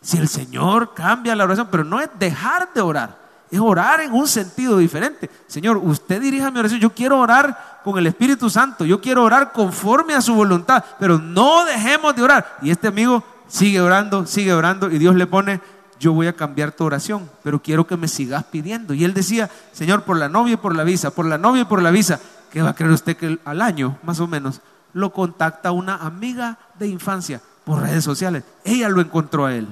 [0.00, 3.16] Si el Señor cambia la oración, pero no es dejar de orar,
[3.50, 5.30] es orar en un sentido diferente.
[5.46, 9.52] Señor, usted dirija mi oración, yo quiero orar con el Espíritu Santo, yo quiero orar
[9.52, 12.58] conforme a su voluntad, pero no dejemos de orar.
[12.62, 15.60] Y este amigo sigue orando, sigue orando y Dios le pone,
[16.00, 18.92] yo voy a cambiar tu oración, pero quiero que me sigas pidiendo.
[18.92, 21.66] Y él decía, Señor, por la novia y por la visa, por la novia y
[21.66, 24.60] por la visa, ¿qué va a creer usted que al año, más o menos,
[24.92, 27.40] lo contacta una amiga de infancia?
[27.64, 28.44] Por redes sociales.
[28.64, 29.68] Ella lo encontró a él.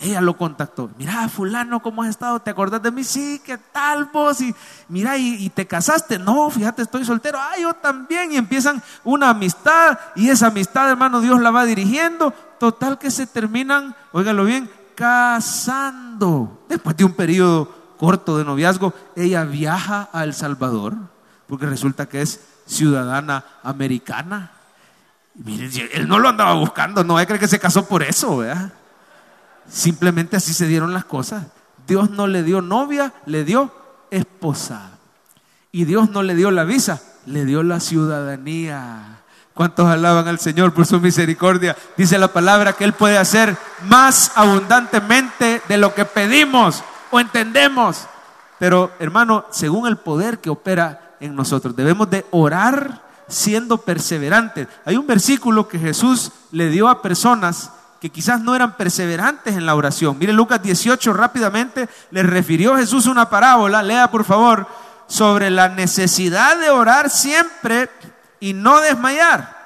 [0.00, 0.90] Ella lo contactó.
[0.96, 2.38] Mira, fulano, ¿cómo has estado?
[2.38, 3.02] ¿Te acordás de mí?
[3.02, 4.40] Sí, ¿qué tal vos?
[4.40, 4.54] Y
[4.88, 6.20] mira, ¿y, te casaste?
[6.20, 7.38] No, fíjate, estoy soltero.
[7.40, 8.30] Ah, yo también.
[8.30, 9.98] Y empiezan una amistad.
[10.14, 12.32] Y esa amistad, hermano, Dios la va dirigiendo.
[12.60, 16.64] Total que se terminan, óigalo bien, casando.
[16.68, 20.94] Después de un periodo corto de noviazgo, ella viaja a El Salvador.
[21.48, 24.52] Porque resulta que es ciudadana americana.
[25.46, 28.42] Él no lo andaba buscando, no hay que que se casó por eso.
[29.70, 31.44] Simplemente así se dieron las cosas.
[31.86, 33.72] Dios no le dio novia, le dio
[34.10, 34.90] esposa.
[35.70, 39.20] Y Dios no le dio la visa, le dio la ciudadanía.
[39.54, 41.76] ¿Cuántos alaban al Señor por su misericordia?
[41.96, 43.56] Dice la palabra que Él puede hacer
[43.88, 48.06] más abundantemente de lo que pedimos o entendemos.
[48.58, 54.68] Pero hermano, según el poder que opera en nosotros, debemos de orar siendo perseverantes.
[54.84, 59.66] Hay un versículo que Jesús le dio a personas que quizás no eran perseverantes en
[59.66, 60.18] la oración.
[60.18, 64.66] Mire Lucas 18 rápidamente, le refirió Jesús una parábola, lea por favor,
[65.08, 67.90] sobre la necesidad de orar siempre
[68.40, 69.56] y no desmayar,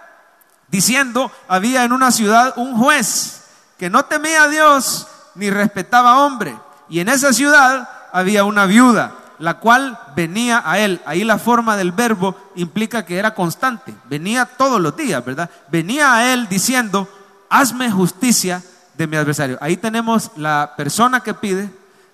[0.68, 3.42] diciendo, había en una ciudad un juez
[3.78, 6.56] que no temía a Dios ni respetaba a hombre,
[6.88, 11.00] y en esa ciudad había una viuda, la cual venía a él.
[11.04, 15.50] Ahí la forma del verbo implica que era constante, venía todos los días, ¿verdad?
[15.68, 17.08] Venía a él diciendo,
[17.50, 18.62] hazme justicia
[18.96, 19.58] de mi adversario.
[19.60, 21.70] Ahí tenemos la persona que pide,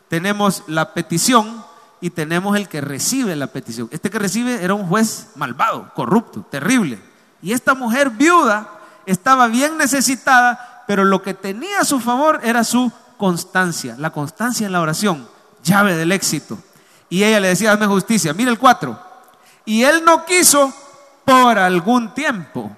[0.09, 1.62] tenemos la petición
[2.01, 3.91] y tenemos el que recibe la petición.
[3.91, 6.99] Este que recibe era un juez malvado, corrupto, terrible.
[7.43, 8.71] Y esta mujer viuda
[9.05, 14.67] estaba bien necesitada, pero lo que tenía a su favor era su constancia, la constancia
[14.67, 15.29] en la oración,
[15.62, 16.59] llave del éxito.
[17.09, 18.35] Y ella le decía, hazme justicia.
[18.35, 18.99] Mira el 4.
[19.64, 20.73] Y él no quiso
[21.25, 22.75] por algún tiempo.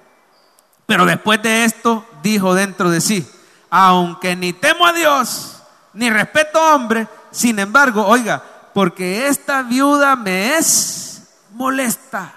[0.85, 3.29] Pero después de esto dijo dentro de sí,
[3.69, 5.63] aunque ni temo a Dios,
[5.93, 12.33] ni respeto a hombre, sin embargo, oiga, porque esta viuda me es molesta,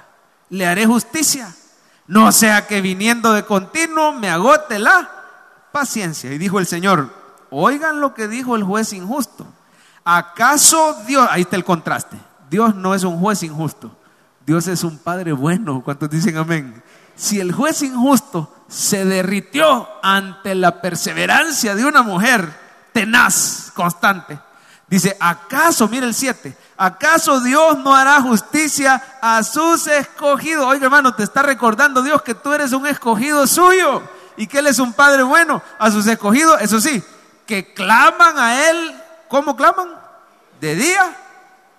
[0.50, 1.52] le haré justicia.
[2.06, 5.10] No sea que viniendo de continuo me agote la
[5.72, 6.32] paciencia.
[6.32, 7.10] Y dijo el Señor,
[7.50, 9.46] oigan lo que dijo el juez injusto.
[10.04, 12.18] ¿Acaso Dios, ahí está el contraste,
[12.50, 13.96] Dios no es un juez injusto,
[14.44, 15.82] Dios es un Padre bueno.
[15.82, 16.82] ¿Cuántos dicen amén?
[17.16, 22.52] Si el juez injusto se derritió ante la perseverancia de una mujer
[22.92, 24.38] tenaz, constante,
[24.86, 30.66] Dice, ¿acaso, mire el 7, ¿acaso Dios no hará justicia a sus escogidos?
[30.66, 34.02] Oiga hermano, te está recordando Dios que tú eres un escogido suyo
[34.36, 37.02] y que Él es un Padre bueno a sus escogidos, eso sí,
[37.46, 39.02] que claman a Él,
[39.34, 39.88] ¿cómo claman?
[40.60, 41.16] De día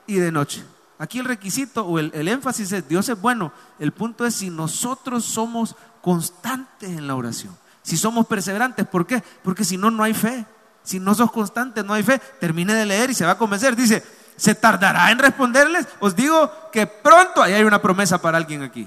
[0.07, 0.61] y de noche.
[0.99, 3.53] Aquí el requisito o el, el énfasis es, Dios es bueno.
[3.79, 9.23] El punto es si nosotros somos constantes en la oración, si somos perseverantes, ¿por qué?
[9.41, 10.45] Porque si no, no hay fe.
[10.83, 12.19] Si no sos constante, no hay fe.
[12.41, 13.73] Termine de leer y se va a convencer.
[13.73, 14.03] Dice,
[14.35, 15.87] ¿se tardará en responderles?
[16.01, 18.85] Os digo que pronto, ahí hay una promesa para alguien aquí.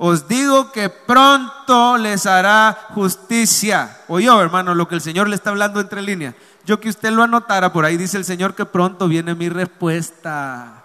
[0.00, 3.98] Os digo que pronto les hará justicia.
[4.08, 6.34] yo, hermano, lo que el Señor le está hablando entre líneas.
[6.64, 10.84] Yo que usted lo anotara, por ahí dice el Señor que pronto viene mi respuesta.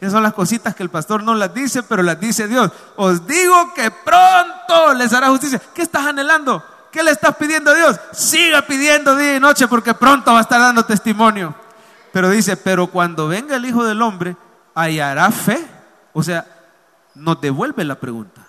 [0.00, 2.70] Esas son las cositas que el pastor no las dice, pero las dice Dios.
[2.96, 5.60] Os digo que pronto les hará justicia.
[5.74, 6.62] ¿Qué estás anhelando?
[6.92, 7.98] ¿Qué le estás pidiendo a Dios?
[8.12, 11.54] Siga pidiendo día y noche porque pronto va a estar dando testimonio.
[12.12, 14.36] Pero dice, pero cuando venga el Hijo del Hombre,
[14.74, 15.66] hallará fe.
[16.12, 16.46] O sea,
[17.14, 18.41] nos devuelve la pregunta.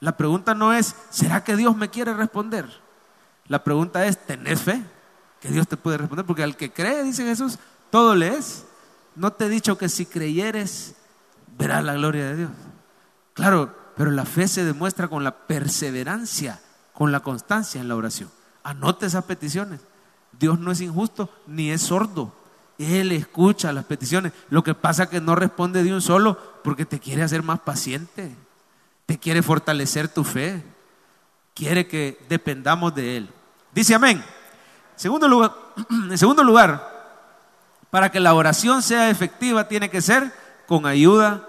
[0.00, 2.66] La pregunta no es, ¿será que Dios me quiere responder?
[3.46, 4.82] La pregunta es, ¿tenés fe?
[5.40, 6.26] Que Dios te puede responder.
[6.26, 7.58] Porque al que cree, dice Jesús,
[7.90, 8.64] todo le es.
[9.14, 10.94] No te he dicho que si creyeres,
[11.58, 12.50] verás la gloria de Dios.
[13.34, 16.60] Claro, pero la fe se demuestra con la perseverancia
[17.00, 18.28] con la constancia en la oración.
[18.62, 19.80] Anote esas peticiones.
[20.38, 22.30] Dios no es injusto ni es sordo.
[22.76, 24.34] Él escucha las peticiones.
[24.50, 27.60] Lo que pasa es que no responde de un solo porque te quiere hacer más
[27.60, 28.36] paciente.
[29.10, 30.62] Te quiere fortalecer tu fe.
[31.52, 33.28] Quiere que dependamos de Él.
[33.74, 34.24] Dice amén.
[34.94, 35.52] Segundo lugar,
[35.90, 37.18] en segundo lugar,
[37.90, 40.32] para que la oración sea efectiva tiene que ser
[40.68, 41.44] con ayuda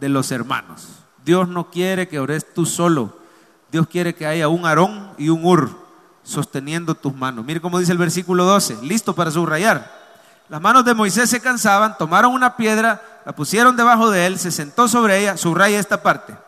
[0.00, 0.88] de los hermanos.
[1.24, 3.16] Dios no quiere que ores tú solo.
[3.70, 5.70] Dios quiere que haya un Aarón y un Ur
[6.24, 7.44] sosteniendo tus manos.
[7.44, 9.88] Mire cómo dice el versículo 12, listo para subrayar.
[10.48, 14.50] Las manos de Moisés se cansaban, tomaron una piedra, la pusieron debajo de él, se
[14.50, 16.42] sentó sobre ella, subraya esta parte.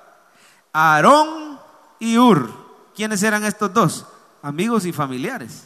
[0.78, 1.58] Aarón
[1.98, 2.52] y Ur,
[2.94, 4.04] ¿quiénes eran estos dos?
[4.42, 5.64] Amigos y familiares.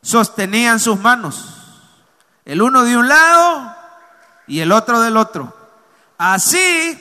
[0.00, 1.54] Sostenían sus manos,
[2.46, 3.76] el uno de un lado
[4.46, 5.54] y el otro del otro.
[6.16, 6.98] Así,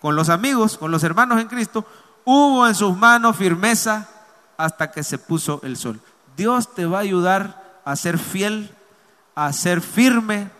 [0.00, 1.84] con los amigos, con los hermanos en Cristo,
[2.24, 4.08] hubo en sus manos firmeza
[4.56, 6.00] hasta que se puso el sol.
[6.38, 8.74] Dios te va a ayudar a ser fiel,
[9.34, 10.50] a ser firme,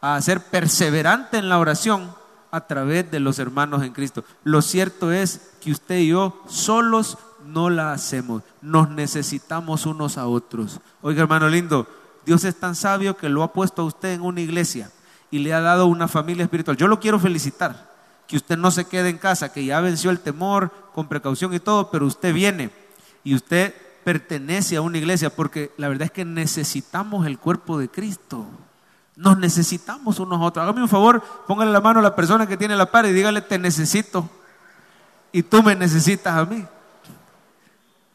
[0.00, 2.14] a ser perseverante en la oración
[2.54, 4.24] a través de los hermanos en Cristo.
[4.44, 8.44] Lo cierto es que usted y yo solos no la hacemos.
[8.62, 10.80] Nos necesitamos unos a otros.
[11.02, 11.88] Oiga, hermano lindo,
[12.24, 14.88] Dios es tan sabio que lo ha puesto a usted en una iglesia
[15.32, 16.76] y le ha dado una familia espiritual.
[16.76, 17.92] Yo lo quiero felicitar
[18.28, 21.58] que usted no se quede en casa, que ya venció el temor con precaución y
[21.58, 22.70] todo, pero usted viene
[23.24, 27.88] y usted pertenece a una iglesia, porque la verdad es que necesitamos el cuerpo de
[27.88, 28.46] Cristo.
[29.16, 30.62] Nos necesitamos unos a otros.
[30.62, 33.40] Hágame un favor, póngale la mano a la persona que tiene la par y dígale,
[33.42, 34.28] te necesito.
[35.32, 36.64] Y tú me necesitas a mí.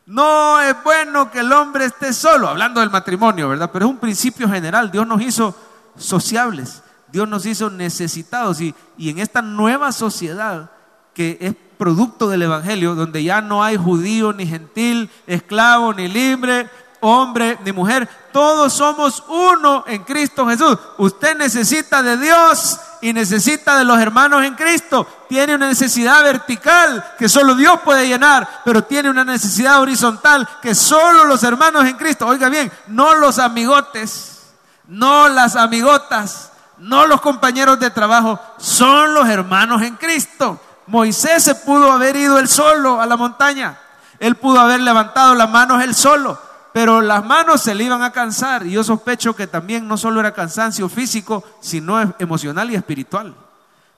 [0.06, 3.70] No es bueno que el hombre esté solo, hablando del matrimonio, ¿verdad?
[3.72, 4.92] Pero es un principio general.
[4.92, 5.56] Dios nos hizo
[5.96, 6.82] sociables,
[7.12, 10.72] Dios nos hizo necesitados y, y en esta nueva sociedad
[11.14, 16.70] que es producto del Evangelio, donde ya no hay judío ni gentil, esclavo ni libre,
[17.02, 20.78] hombre ni mujer, todos somos uno en Cristo Jesús.
[20.98, 25.08] Usted necesita de Dios y necesita de los hermanos en Cristo.
[25.28, 30.76] Tiene una necesidad vertical que solo Dios puede llenar, pero tiene una necesidad horizontal que
[30.76, 34.54] solo los hermanos en Cristo, oiga bien, no los amigotes,
[34.88, 40.60] no las amigotas, no los compañeros de trabajo, son los hermanos en Cristo.
[40.88, 43.78] Moisés se pudo haber ido él solo a la montaña,
[44.20, 46.40] él pudo haber levantado las manos él solo,
[46.80, 50.22] pero las manos se le iban a cansar y yo sospecho que también no solo
[50.22, 53.36] era cansancio físico, sino emocional y espiritual.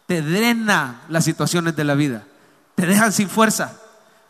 [0.08, 2.24] Te drena las situaciones de la vida,
[2.74, 3.78] te dejan sin fuerza.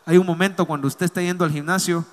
[0.04, 2.04] Hay un momento cuando usted está yendo al gimnasio,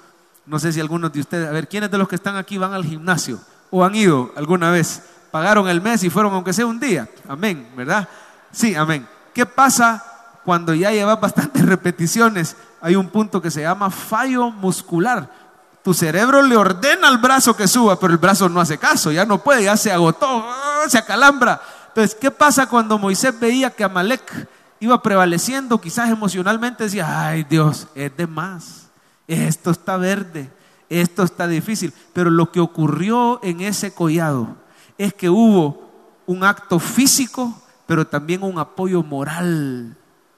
[0.45, 2.71] no sé si algunos de ustedes, a ver, ¿quiénes de los que están aquí van
[2.71, 3.37] al gimnasio
[3.69, 5.01] o han ido alguna vez?
[5.31, 7.09] Pagaron el mes y fueron aunque sea un día.
[7.27, 8.07] Amén, ¿verdad?
[8.53, 9.05] Sí, amén.
[9.33, 10.01] ¿Qué pasa
[10.45, 12.55] cuando ya llevas bastantes repeticiones?
[12.79, 15.38] Hay un punto que se llama fallo muscular
[15.83, 19.25] tu cerebro le ordena al brazo que suba, pero el brazo no hace caso, ya
[19.25, 20.45] no puede, ya se agotó,
[20.87, 21.61] se acalambra.
[21.87, 24.47] Entonces, ¿qué pasa cuando Moisés veía que Amalek
[24.79, 25.79] iba prevaleciendo?
[25.79, 28.89] Quizás emocionalmente decía, ay Dios, es de más,
[29.27, 30.51] esto está verde,
[30.89, 31.93] esto está difícil.
[32.13, 34.55] Pero lo que ocurrió en ese collado
[34.97, 35.89] es que hubo
[36.25, 39.97] un acto físico, pero también un apoyo moral.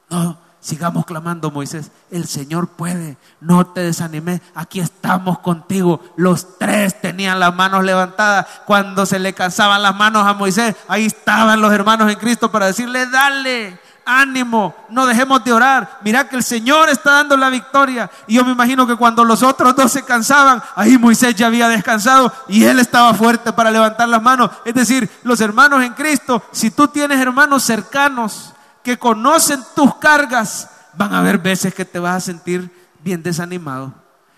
[0.10, 1.90] No, Sigamos clamando, Moisés.
[2.12, 3.18] El Señor puede.
[3.40, 4.42] No te desanimes.
[4.54, 6.00] Aquí estamos contigo.
[6.16, 8.46] Los tres tenían las manos levantadas.
[8.68, 12.68] Cuando se le cansaban las manos a Moisés, ahí estaban los hermanos en Cristo para
[12.68, 16.00] decirle, dale, ánimo, no dejemos de orar.
[16.04, 18.12] Mira que el Señor está dando la victoria.
[18.28, 21.70] Y yo me imagino que cuando los otros dos se cansaban, ahí Moisés ya había
[21.70, 24.52] descansado y él estaba fuerte para levantar las manos.
[24.64, 30.70] Es decir, los hermanos en Cristo, si tú tienes hermanos cercanos, que conocen tus cargas,
[30.94, 32.72] van a haber veces que te vas a sentir
[33.04, 33.94] bien desanimado.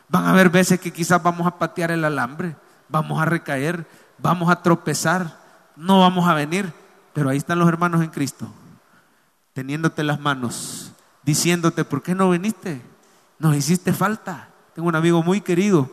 [0.09, 2.55] Van a haber veces que quizás vamos a patear el alambre,
[2.89, 5.39] vamos a recaer, vamos a tropezar,
[5.75, 6.71] no vamos a venir.
[7.13, 8.47] Pero ahí están los hermanos en Cristo,
[9.53, 10.91] teniéndote las manos,
[11.23, 12.81] diciéndote, ¿por qué no viniste?
[13.39, 14.49] Nos hiciste falta.
[14.73, 15.89] Tengo un amigo muy querido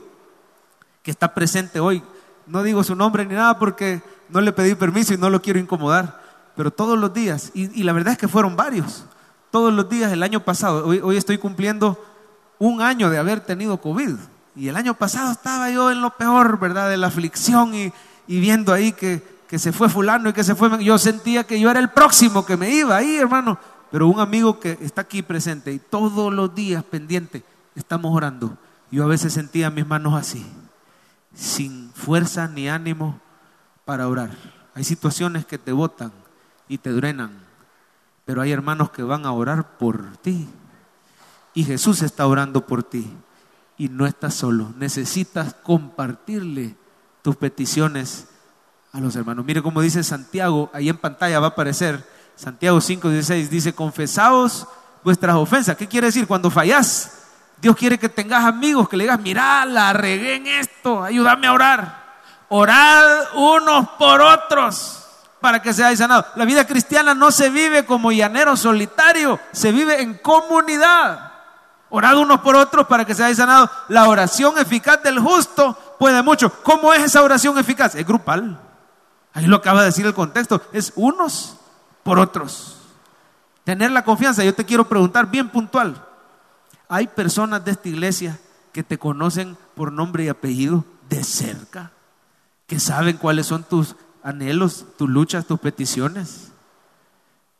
[1.03, 2.03] que está presente hoy.
[2.47, 5.59] No digo su nombre ni nada porque no le pedí permiso y no lo quiero
[5.59, 6.21] incomodar
[6.57, 9.05] pero todos los días, y, la verdad es que fueron varios,
[9.51, 12.03] todos los días el año pasado, hoy, estoy cumpliendo
[12.59, 14.17] un año de haber tenido COVID,
[14.57, 16.91] y el año pasado estaba yo en lo peor, ¿verdad?
[16.91, 17.93] De la aflicción y,
[18.27, 21.71] viendo ahí que, que se fue fulano y que se fue, yo sentía que yo
[21.71, 23.59] era el próximo que me iba ahí, hermano,
[23.91, 27.43] pero un amigo que está aquí presente y todos los días pendiente,
[27.75, 28.57] estamos orando.
[28.91, 30.45] Yo a veces sentía mis manos así,
[31.35, 33.21] sin fuerza ni ánimo
[33.85, 34.31] para orar.
[34.75, 36.13] Hay situaciones que te botan,
[36.71, 37.33] y te drenan.
[38.25, 40.49] Pero hay hermanos que van a orar por ti.
[41.53, 43.13] Y Jesús está orando por ti.
[43.77, 44.73] Y no estás solo.
[44.79, 46.77] Necesitas compartirle
[47.23, 48.29] tus peticiones
[48.93, 49.45] a los hermanos.
[49.45, 52.07] Mire cómo dice Santiago, ahí en pantalla va a aparecer.
[52.37, 54.69] Santiago 5:16 dice, confesaos
[55.03, 55.77] vuestras ofensas.
[55.77, 56.29] ¿Qué quiere decir?
[56.29, 57.25] Cuando fallas,
[57.61, 61.53] Dios quiere que tengas amigos, que le digas, mira, la regué en esto, ayúdame a
[61.53, 62.01] orar.
[62.49, 65.00] Orad unos por otros
[65.41, 66.27] para que seáis sanados.
[66.37, 71.33] La vida cristiana no se vive como llanero solitario, se vive en comunidad.
[71.89, 73.71] Orad unos por otros para que seáis sanados.
[73.89, 76.53] La oración eficaz del justo puede mucho.
[76.63, 77.95] ¿Cómo es esa oración eficaz?
[77.95, 78.61] Es grupal.
[79.33, 80.63] Ahí lo acaba de decir el contexto.
[80.73, 81.57] Es unos
[82.03, 82.77] por otros.
[83.65, 84.45] Tener la confianza.
[84.45, 86.07] Yo te quiero preguntar bien puntual.
[86.89, 88.39] Hay personas de esta iglesia
[88.73, 91.91] que te conocen por nombre y apellido de cerca,
[92.67, 96.51] que saben cuáles son tus anhelos, tus luchas, tus peticiones?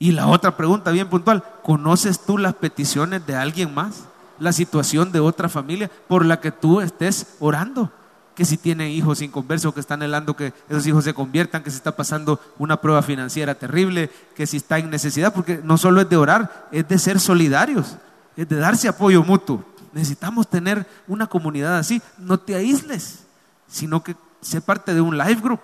[0.03, 4.05] Y la otra pregunta bien puntual, ¿conoces tú las peticiones de alguien más?
[4.39, 7.93] La situación de otra familia por la que tú estés orando.
[8.35, 11.77] Que si tiene hijos inconversos, que están anhelando que esos hijos se conviertan, que se
[11.77, 16.09] está pasando una prueba financiera terrible, que si está en necesidad, porque no solo es
[16.09, 17.99] de orar, es de ser solidarios,
[18.39, 19.63] es de darse apoyo mutuo.
[19.93, 22.01] Necesitamos tener una comunidad así.
[22.17, 23.25] No te aísles,
[23.69, 25.61] sino que sé parte de un life group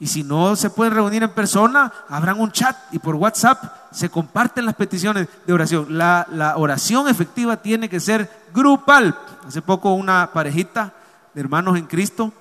[0.00, 4.08] y si no se pueden reunir en persona, habrán un chat y por WhatsApp se
[4.08, 5.86] comparten las peticiones de oración.
[5.98, 9.18] La, oración efectiva tiene que ser grupal.
[9.46, 10.94] Hace poco una parejita
[11.34, 12.32] de hermanos en Cristo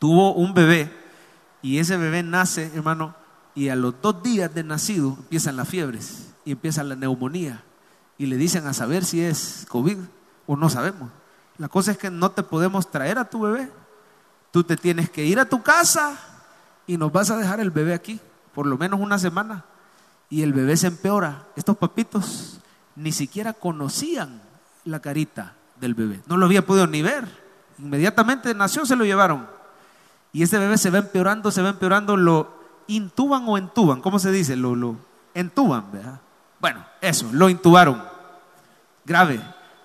[0.00, 0.92] tuvo un bebé
[1.62, 3.14] y ese bebé nace, hermano,
[3.54, 7.62] y a los dos días de nacido empiezan las fiebres y empieza la neumonía
[8.18, 9.98] y le dicen a saber si es COVID
[10.46, 11.10] o no sabemos.
[11.56, 13.70] La cosa es que no te podemos traer a tu bebé.
[14.50, 16.18] Tú te tienes que ir a tu casa
[16.86, 18.20] y nos vas a dejar el bebé aquí,
[18.54, 19.64] por lo menos una semana.
[20.30, 21.44] Y el bebé se empeora.
[21.56, 22.60] Estos papitos
[22.96, 24.40] ni siquiera conocían
[24.84, 26.20] la carita del bebé.
[26.26, 27.26] No lo había podido ni ver.
[27.78, 29.46] Inmediatamente nació, se lo llevaron.
[30.32, 32.52] Y ese bebé se va empeorando, se va empeorando, lo
[32.86, 34.56] intuban o entuban, ¿cómo se dice?
[34.56, 34.96] Lo, lo
[35.32, 36.20] entuban, ¿verdad?
[36.60, 38.02] Bueno, eso, lo intubaron.
[39.04, 39.40] Grave.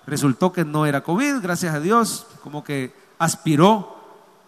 [0.05, 3.98] Resultó que no era COVID, gracias a Dios, como que aspiró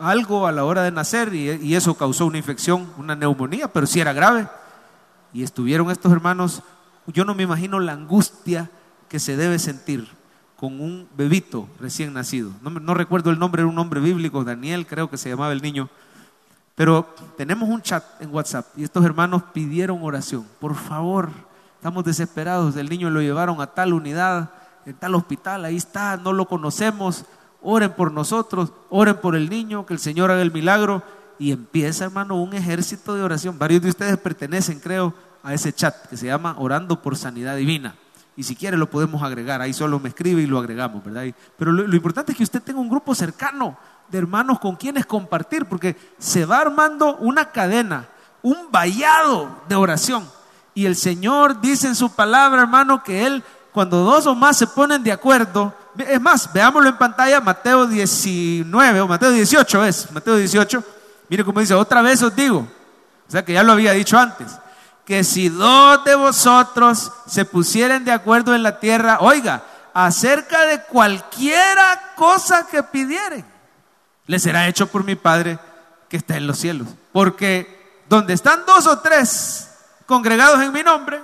[0.02, 4.00] algo a la hora de nacer y, eso causó una infección, una neumonía, pero sí
[4.00, 4.48] era grave.
[5.34, 6.64] Y estuvieron estos hermanos,
[7.08, 8.70] yo no me imagino la angustia
[9.08, 10.10] que se debe sentir
[10.56, 12.52] con un bebito recién nacido.
[12.62, 15.90] No, recuerdo el nombre, era un nombre bíblico, Daniel creo que se llamaba el niño.
[16.76, 20.48] Pero tenemos un chat en WhatsApp y estos hermanos pidieron oración.
[20.60, 21.30] Por favor,
[21.76, 22.76] estamos desesperados.
[22.76, 24.52] El niño lo llevaron a tal unidad,
[24.86, 27.26] en tal hospital, ahí está, no lo conocemos.
[27.62, 31.04] Oren por nosotros, oren por el niño, que el Señor haga el milagro.
[31.40, 33.58] Y empieza, hermano, un ejército de oración.
[33.58, 37.96] Varios de ustedes pertenecen, creo, a ese chat que se llama Orando por Sanidad Divina.
[38.36, 41.26] Y si quiere lo podemos agregar, ahí solo me escribe y lo agregamos, ¿verdad?
[41.58, 43.78] Pero lo, importante es que usted tenga un grupo cercano
[44.10, 48.08] de hermanos con quienes compartir, porque se va armando una cadena,
[48.42, 50.28] un vallado de oración.
[50.74, 54.68] Y el Señor dice en su palabra, hermano, que Él, cuando dos o más se
[54.68, 60.36] ponen de acuerdo, es más, veámoslo en pantalla, Mateo 19 o Mateo 18 es, Mateo
[60.36, 60.84] 18,
[61.30, 62.60] mire cómo dice, otra vez os digo,
[63.28, 64.48] o sea que ya lo había dicho antes,
[65.06, 69.64] que si dos de vosotros se pusieren de acuerdo en la tierra, oiga,
[69.94, 73.46] acerca de cualquiera cosa que pidieren,
[74.28, 75.60] le será hecho por mi Padre
[76.08, 76.88] que está en los cielos.
[77.12, 79.70] Porque donde están dos o tres
[80.06, 81.22] congregados en mi nombre,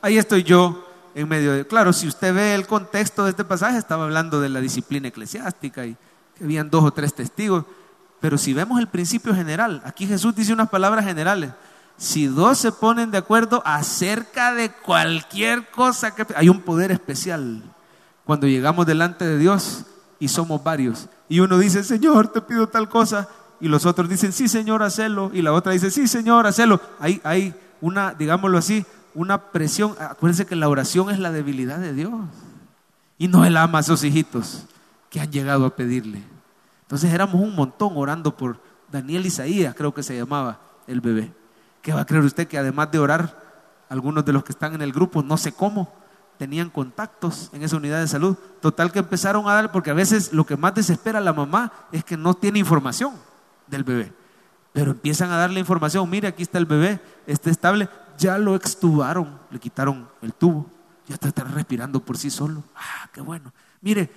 [0.00, 0.85] ahí estoy yo
[1.16, 1.66] en medio de...
[1.66, 5.86] Claro, si usted ve el contexto de este pasaje, estaba hablando de la disciplina eclesiástica
[5.86, 5.96] y
[6.36, 7.64] que habían dos o tres testigos.
[8.20, 11.50] Pero si vemos el principio general, aquí Jesús dice unas palabras generales
[11.96, 16.26] si dos se ponen de acuerdo acerca de cualquier cosa que...
[16.36, 17.62] Hay un poder especial
[18.24, 19.86] cuando llegamos delante de Dios
[20.18, 21.08] y somos varios.
[21.28, 23.28] Y uno dice, Señor, te pido tal cosa.
[23.60, 25.30] Y los otros dicen, sí, Señor, hacelo.
[25.32, 26.80] Y la otra dice, sí, Señor, hacelo.
[27.00, 28.84] Hay, hay una, digámoslo así,
[29.16, 29.96] una presión.
[29.98, 32.12] Acuérdense que la oración es la debilidad de Dios.
[33.18, 34.66] Y no Él ama a esos hijitos
[35.10, 36.22] que han llegado a pedirle.
[36.82, 38.60] Entonces éramos un montón orando por
[38.92, 41.32] Daniel Isaías, creo que se llamaba el bebé.
[41.82, 43.44] ¿Qué va a creer usted que además de orar,
[43.88, 45.92] algunos de los que están en el grupo, no sé cómo,
[46.38, 48.36] tenían contactos en esa unidad de salud?
[48.60, 51.72] Total que empezaron a dar, porque a veces lo que más desespera a la mamá
[51.90, 53.14] es que no tiene información
[53.66, 54.12] del bebé.
[54.72, 59.38] Pero empiezan a darle información, mire, aquí está el bebé, está estable, ya lo extubaron,
[59.50, 60.66] le quitaron el tubo,
[61.08, 62.62] ya está, respirando por sí solo.
[62.74, 63.52] Ah, qué bueno.
[63.80, 64.10] Mire,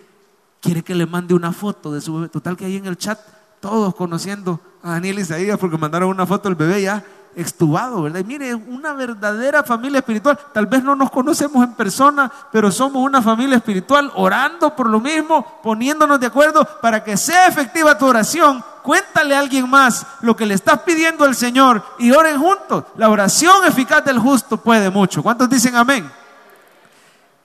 [0.61, 2.29] quiere que le mande una foto de su bebé.
[2.29, 3.19] Total que ahí en el chat,
[3.59, 7.03] todos conociendo a Daniel Isaías porque mandaron una foto del bebé ya
[7.35, 8.23] extubado, ¿verdad?
[8.25, 10.37] mire, una verdadera familia espiritual.
[10.53, 14.99] Tal vez no nos conocemos en persona, pero somos una familia espiritual orando por lo
[14.99, 18.63] mismo, poniéndonos de acuerdo para que sea efectiva tu oración.
[18.89, 22.85] Cuéntale a alguien más lo que le estás pidiendo al Señor y oren juntos.
[22.97, 25.21] La oración eficaz del justo puede mucho.
[25.21, 26.09] ¿Cuántos dicen amén?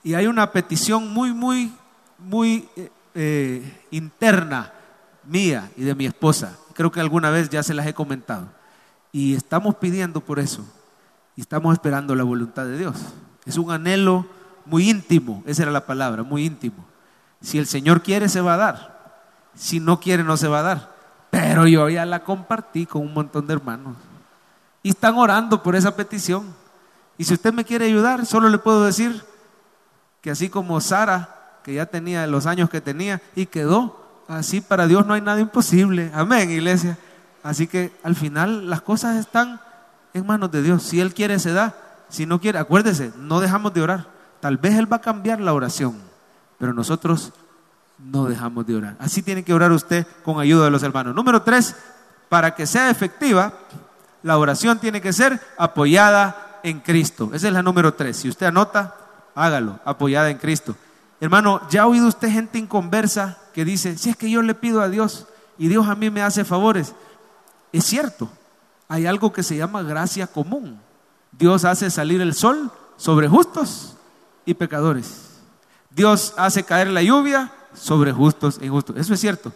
[0.01, 1.71] Y hay una petición muy, muy,
[2.17, 4.73] muy eh, eh, interna
[5.23, 6.57] mía y de mi esposa.
[6.73, 8.47] Creo que alguna vez ya se las he comentado.
[9.11, 10.65] Y estamos pidiendo por eso.
[11.35, 12.95] Y estamos esperando la voluntad de Dios.
[13.45, 14.25] Es un anhelo
[14.65, 16.83] muy íntimo, esa era la palabra, muy íntimo.
[17.39, 19.19] Si el Señor quiere, se va a dar.
[19.53, 20.94] Si no quiere, no se va a dar.
[21.35, 23.97] Pero yo ya la compartí con un montón de hermanos.
[24.81, 26.45] Y están orando por esa petición.
[27.17, 29.21] Y si usted me quiere ayudar, solo le puedo decir
[30.21, 34.87] que así como Sara, que ya tenía los años que tenía y quedó, así para
[34.87, 36.09] Dios no hay nada imposible.
[36.13, 36.97] Amén, iglesia.
[37.43, 39.59] Así que al final las cosas están
[40.13, 40.83] en manos de Dios.
[40.83, 41.75] Si Él quiere, se da.
[42.07, 44.07] Si no quiere, acuérdese, no dejamos de orar.
[44.39, 45.97] Tal vez Él va a cambiar la oración,
[46.57, 47.33] pero nosotros
[47.97, 48.95] no dejamos de orar.
[48.99, 51.15] Así tiene que orar usted con ayuda de los hermanos.
[51.15, 51.75] Número tres,
[52.29, 53.53] para que sea efectiva,
[54.23, 57.29] la oración tiene que ser apoyada en Cristo.
[57.33, 58.17] Esa es la número tres.
[58.17, 58.95] Si usted anota,
[59.35, 60.75] hágalo, apoyada en Cristo.
[61.19, 64.81] Hermano, ¿ya ha oído usted gente inconversa que dice, si es que yo le pido
[64.81, 65.27] a Dios
[65.57, 66.93] y Dios a mí me hace favores?
[67.71, 68.29] Es cierto,
[68.87, 70.79] hay algo que se llama gracia común.
[71.31, 73.95] Dios hace salir el sol sobre justos
[74.45, 75.39] y pecadores.
[75.89, 78.97] Dios hace caer la lluvia sobre justos e injustos.
[78.97, 79.53] Eso es cierto.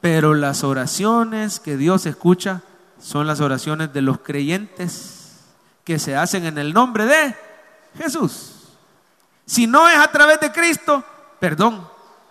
[0.00, 2.62] Pero las oraciones que Dios escucha
[3.00, 5.40] son las oraciones de los creyentes
[5.84, 7.34] que se hacen en el nombre de
[7.96, 8.52] Jesús.
[9.46, 11.04] Si no es a través de Cristo,
[11.38, 11.86] perdón,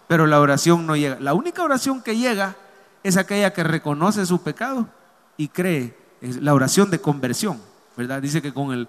[0.07, 1.19] pero la oración no llega.
[1.19, 2.55] La única oración que llega
[3.03, 4.87] es aquella que reconoce su pecado
[5.37, 5.95] y cree.
[6.21, 7.61] Es la oración de conversión,
[7.97, 8.21] ¿verdad?
[8.21, 8.87] Dice que con, el,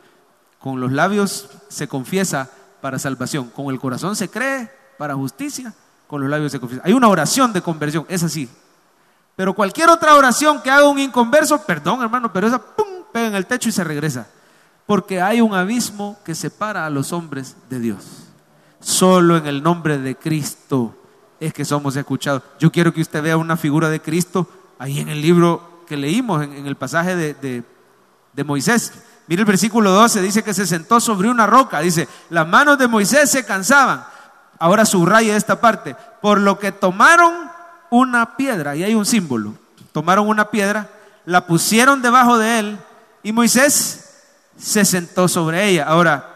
[0.59, 5.75] con los labios se confiesa para salvación, con el corazón se cree para justicia,
[6.15, 6.81] con los labios se confiesa.
[6.87, 8.49] Hay una oración de conversión, es así.
[9.35, 12.87] Pero cualquier otra oración que haga un inconverso, perdón hermano, pero esa ¡pum!
[13.13, 14.29] pega en el techo y se regresa.
[14.87, 18.05] Porque hay un abismo que separa a los hombres de Dios.
[18.79, 20.95] Solo en el nombre de Cristo
[21.41, 22.45] es que somos escuchados.
[22.61, 24.47] Yo quiero que usted vea una figura de Cristo
[24.79, 27.65] ahí en el libro que leímos, en, el pasaje de,
[28.33, 28.93] de Moisés.
[29.27, 31.81] Mire el versículo 12, dice que se sentó sobre una roca.
[31.81, 34.14] Dice, las manos de Moisés se cansaban.
[34.59, 35.97] Ahora subraya esta parte.
[36.21, 37.33] Por lo que tomaron
[37.91, 39.55] una piedra, y hay un símbolo.
[39.93, 40.89] Tomaron una piedra,
[41.25, 42.79] la pusieron debajo de él,
[43.23, 44.23] y Moisés
[44.59, 45.85] se sentó sobre ella.
[45.87, 46.29] Ahora,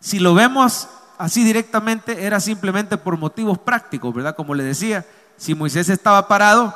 [0.00, 4.36] si lo vemos así directamente era simplemente por motivos prácticos, ¿verdad?
[4.36, 5.04] Como le decía,
[5.36, 6.74] si Moisés estaba parado,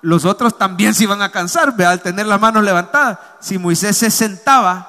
[0.00, 1.92] los otros también se iban a cansar, ¿verdad?
[1.92, 3.18] Al tener las manos levantadas.
[3.40, 4.88] Si Moisés se sentaba,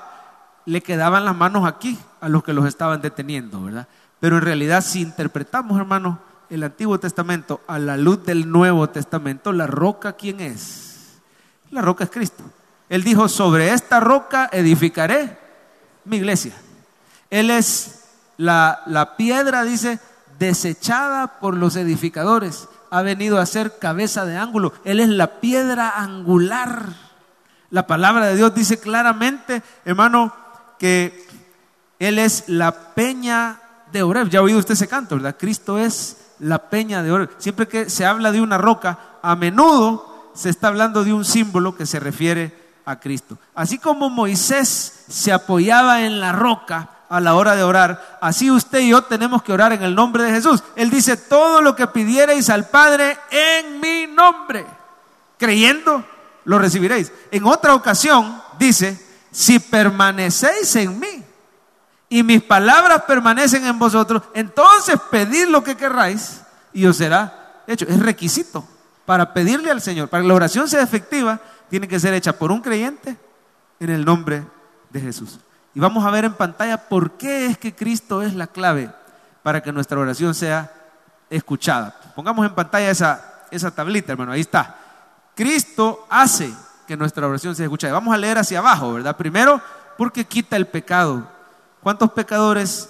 [0.65, 3.87] le quedaban las manos aquí a los que los estaban deteniendo, ¿verdad?
[4.23, 6.17] Pero en realidad, si interpretamos, hermano,
[6.49, 11.19] el Antiguo Testamento a la luz del Nuevo Testamento, la roca, ¿quién es?
[11.71, 12.41] La roca es Cristo.
[12.87, 15.37] Él dijo, sobre esta roca edificaré
[16.05, 16.53] mi iglesia.
[17.29, 18.05] Él es
[18.37, 19.99] la, piedra, dice,
[20.39, 24.71] desechada por los edificadores, ha venido a ser cabeza de ángulo.
[24.85, 26.93] Él es la piedra angular.
[27.71, 30.33] La palabra de Dios dice claramente, hermano,
[30.79, 31.27] que
[31.99, 33.59] Él es la peña
[33.93, 34.29] de Oreb.
[34.29, 35.37] Ya ha oído usted ese canto, ¿verdad?
[35.39, 37.29] Cristo es la peña de Oreb.
[37.37, 41.75] Siempre que se habla de una roca, a menudo se está hablando de un símbolo
[41.75, 43.37] que se refiere a Cristo.
[43.55, 48.17] Así como Moisés se apoyaba en la roca, a la hora de orar.
[48.21, 50.63] Así usted y yo tenemos que orar en el nombre de Jesús.
[50.75, 54.65] Él dice, todo lo que pidierais al Padre en mi nombre,
[55.37, 56.03] creyendo,
[56.45, 57.11] lo recibiréis.
[57.29, 58.99] En otra ocasión dice,
[59.31, 61.22] si permanecéis en mí
[62.09, 66.41] y mis palabras permanecen en vosotros, entonces pedid lo que querráis
[66.71, 67.85] y os será hecho.
[67.87, 68.67] Es requisito
[69.05, 71.39] para pedirle al Señor, para que la oración sea efectiva,
[71.69, 73.17] tiene que ser hecha por un creyente
[73.79, 74.45] en el nombre
[74.89, 75.39] de Jesús.
[75.75, 78.91] Y vamos a ver en pantalla por qué es que Cristo es la clave
[79.41, 80.71] para que nuestra oración sea
[81.29, 81.95] escuchada.
[82.15, 84.77] Pongamos en pantalla esa, esa tablita, hermano, ahí está.
[85.35, 86.53] Cristo hace
[86.87, 87.93] que nuestra oración sea escuchada.
[87.93, 89.17] Vamos a leer hacia abajo, ¿verdad?
[89.17, 89.59] Primero,
[89.97, 91.27] porque quita el pecado.
[91.83, 92.89] ¿Cuántos pecadores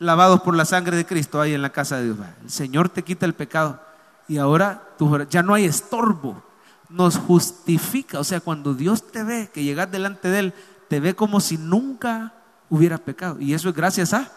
[0.00, 2.18] lavados por la sangre de Cristo hay en la casa de Dios?
[2.42, 3.80] El Señor te quita el pecado
[4.26, 4.82] y ahora
[5.30, 6.42] ya no hay estorbo.
[6.88, 10.54] Nos justifica, o sea, cuando Dios te ve que llegas delante de Él,
[10.88, 12.34] te ve como si nunca
[12.68, 13.40] hubiera pecado.
[13.40, 14.28] Y eso es gracias a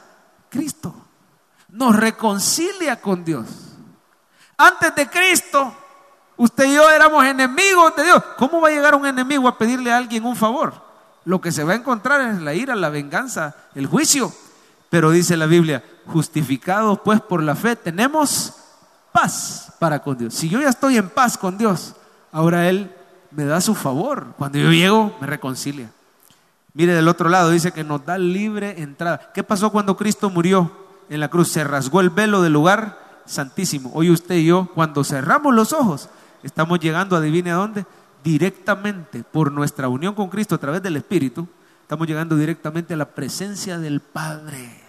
[0.49, 0.93] Cristo.
[1.67, 3.47] Nos reconcilia con Dios.
[4.55, 5.73] Antes de Cristo,
[6.37, 8.23] usted y yo éramos enemigos de Dios.
[8.37, 10.84] ¿Cómo va a llegar un enemigo a pedirle a alguien un favor?
[11.25, 14.31] Lo que se va a encontrar es la ira, la venganza, el juicio.
[14.89, 18.53] Pero dice la Biblia, justificados pues por la fe, tenemos
[19.11, 20.33] paz para con Dios.
[20.33, 21.95] Si yo ya estoy en paz con Dios,
[22.31, 22.91] ahora Él
[23.31, 24.27] me da su favor.
[24.37, 25.89] Cuando yo llego, me reconcilia.
[26.73, 29.31] Mire del otro lado, dice que nos da libre entrada.
[29.33, 30.71] ¿Qué pasó cuando Cristo murió
[31.09, 31.47] en la cruz?
[31.47, 33.91] Se rasgó el velo del lugar santísimo.
[33.93, 36.09] Hoy usted y yo, cuando cerramos los ojos,
[36.43, 37.85] estamos llegando, adivine a dónde,
[38.25, 41.47] directamente por nuestra unión con Cristo a través del Espíritu,
[41.83, 44.81] estamos llegando directamente a la presencia del Padre.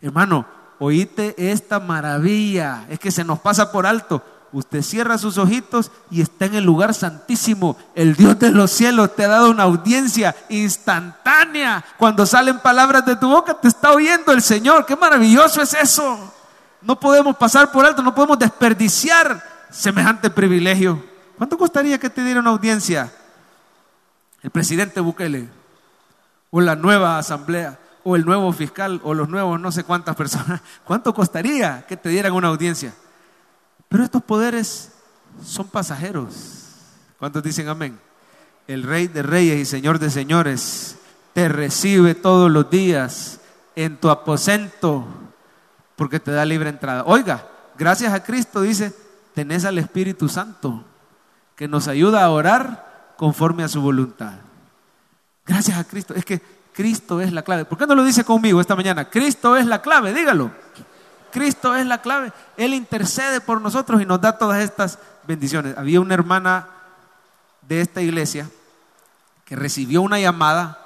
[0.00, 0.46] Hermano,
[0.78, 4.24] oíste esta maravilla, es que se nos pasa por alto.
[4.52, 7.76] Usted cierra sus ojitos y está en el lugar santísimo.
[7.94, 11.84] El Dios de los cielos te ha dado una audiencia instantánea.
[11.98, 14.86] Cuando salen palabras de tu boca, te está oyendo el Señor.
[14.86, 16.32] Qué maravilloso es eso.
[16.80, 21.07] No podemos pasar por alto, no podemos desperdiciar semejante privilegio.
[21.38, 23.12] ¿Cuánto costaría que te diera una audiencia
[24.42, 25.48] el presidente Bukele
[26.50, 30.60] o la nueva asamblea o el nuevo fiscal o los nuevos no sé cuántas personas?
[30.84, 32.92] ¿Cuánto costaría que te dieran una audiencia?
[33.88, 34.90] Pero estos poderes
[35.44, 36.74] son pasajeros.
[37.20, 38.00] ¿Cuántos dicen amén?
[38.66, 40.96] El rey de reyes y señor de señores
[41.34, 43.40] te recibe todos los días
[43.76, 45.06] en tu aposento
[45.94, 47.04] porque te da libre entrada.
[47.06, 47.46] Oiga,
[47.78, 48.92] gracias a Cristo dice,
[49.34, 50.84] tenés al Espíritu Santo
[51.58, 54.34] que nos ayuda a orar conforme a su voluntad.
[55.44, 56.14] Gracias a Cristo.
[56.14, 56.40] Es que
[56.72, 57.64] Cristo es la clave.
[57.64, 59.10] ¿Por qué no lo dice conmigo esta mañana?
[59.10, 60.52] Cristo es la clave, dígalo.
[61.32, 62.32] Cristo es la clave.
[62.56, 65.76] Él intercede por nosotros y nos da todas estas bendiciones.
[65.76, 66.68] Había una hermana
[67.62, 68.48] de esta iglesia
[69.44, 70.78] que recibió una llamada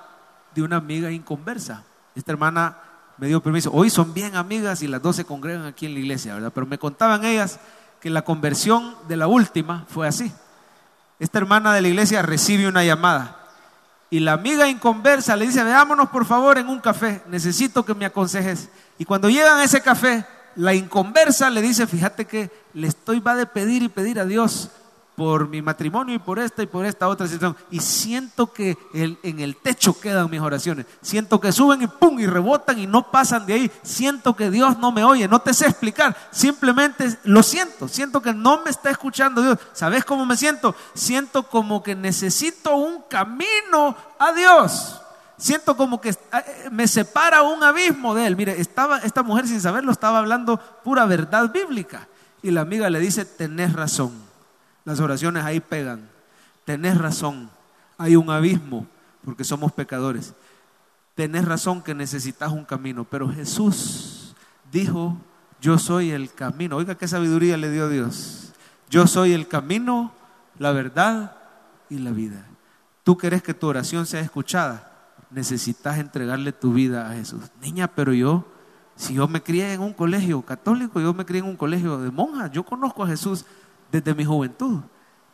[0.54, 1.84] de una amiga inconversa.
[2.14, 2.78] Esta hermana
[3.18, 3.70] me dio permiso.
[3.74, 6.52] Hoy son bien amigas y las dos se congregan aquí en la iglesia, ¿verdad?
[6.54, 7.60] Pero me contaban ellas
[8.00, 10.32] que la conversión de la última fue así.
[11.22, 13.36] Esta hermana de la iglesia recibe una llamada
[14.10, 18.04] y la amiga inconversa le dice, veámonos por favor en un café, necesito que me
[18.04, 18.70] aconsejes.
[18.98, 23.36] Y cuando llegan a ese café, la inconversa le dice, fíjate que le estoy va
[23.36, 24.68] de pedir y pedir a Dios
[25.22, 27.56] por mi matrimonio y por esta y por esta otra situación.
[27.70, 30.84] Y siento que en el techo quedan mis oraciones.
[31.00, 33.70] Siento que suben y pum y rebotan y no pasan de ahí.
[33.84, 35.28] Siento que Dios no me oye.
[35.28, 36.16] No te sé explicar.
[36.32, 37.86] Simplemente lo siento.
[37.86, 39.58] Siento que no me está escuchando Dios.
[39.72, 40.74] ¿Sabes cómo me siento?
[40.92, 45.00] Siento como que necesito un camino a Dios.
[45.36, 46.16] Siento como que eh,
[46.72, 48.34] me separa un abismo de él.
[48.34, 52.08] Mire, estaba, esta mujer sin saberlo estaba hablando pura verdad bíblica.
[52.42, 54.21] Y la amiga le dice, tenés razón
[54.84, 56.08] las oraciones ahí pegan.
[56.64, 57.50] Tenés razón,
[57.98, 58.86] hay un abismo
[59.24, 60.34] porque somos pecadores.
[61.14, 64.34] Tenés razón que necesitas un camino, pero Jesús
[64.70, 65.16] dijo,
[65.60, 66.76] yo soy el camino.
[66.76, 68.52] Oiga, qué sabiduría le dio Dios.
[68.88, 70.12] Yo soy el camino,
[70.58, 71.36] la verdad
[71.88, 72.46] y la vida.
[73.04, 77.42] Tú querés que tu oración sea escuchada, necesitas entregarle tu vida a Jesús.
[77.60, 78.46] Niña, pero yo,
[78.96, 82.10] si yo me crié en un colegio católico, yo me crié en un colegio de
[82.10, 83.44] monjas, yo conozco a Jesús
[83.92, 84.80] desde mi juventud.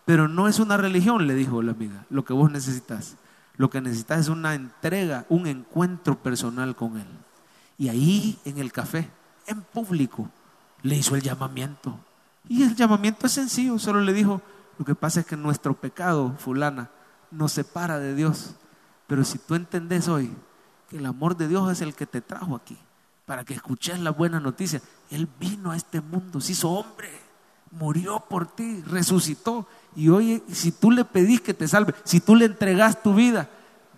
[0.05, 3.17] Pero no es una religión, le dijo la amiga, lo que vos necesitas.
[3.57, 7.07] Lo que necesitas es una entrega, un encuentro personal con Él.
[7.77, 9.11] Y ahí en el café,
[9.47, 10.31] en público,
[10.83, 11.99] le hizo el llamamiento.
[12.49, 14.41] Y el llamamiento es sencillo, solo le dijo,
[14.79, 16.91] lo que pasa es que nuestro pecado, fulana,
[17.31, 18.55] nos separa de Dios.
[19.07, 20.33] Pero si tú entendés hoy
[20.89, 22.79] que el amor de Dios es el que te trajo aquí,
[23.27, 24.81] para que escuches la buena noticia,
[25.11, 27.28] Él vino a este mundo, se hizo hombre
[27.71, 29.67] murió por ti, resucitó.
[29.97, 33.49] Y oye, si tú le pedís que te salve, si tú le entregas tu vida,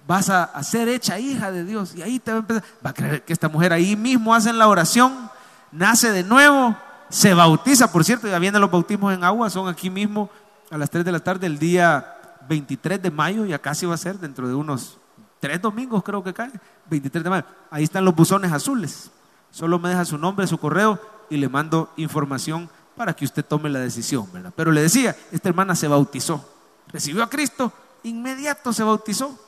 [0.07, 1.95] vas a, ser hecha hija de Dios.
[1.95, 4.53] Y ahí te va a empezar, va a creer que esta mujer ahí mismo hace
[4.53, 5.31] la oración,
[5.73, 6.77] nace de nuevo,
[7.09, 7.93] se bautiza.
[7.93, 10.31] Por cierto, ya vienen los bautismos en agua, son aquí mismo
[10.71, 12.17] a las 3 de la tarde, el día
[12.49, 15.01] 23 de mayo, ya casi va a ser dentro de unos
[15.41, 16.53] tres domingos creo que cae,
[16.89, 17.45] 23 de mayo.
[17.71, 19.11] Ahí están los buzones azules.
[19.51, 22.69] Solo me deja su nombre, su correo y le mando información
[23.01, 24.53] para que usted tome la decisión, ¿verdad?
[24.55, 26.47] Pero le decía, esta hermana se bautizó,
[26.89, 27.73] recibió a Cristo,
[28.03, 29.41] inmediato se bautizó.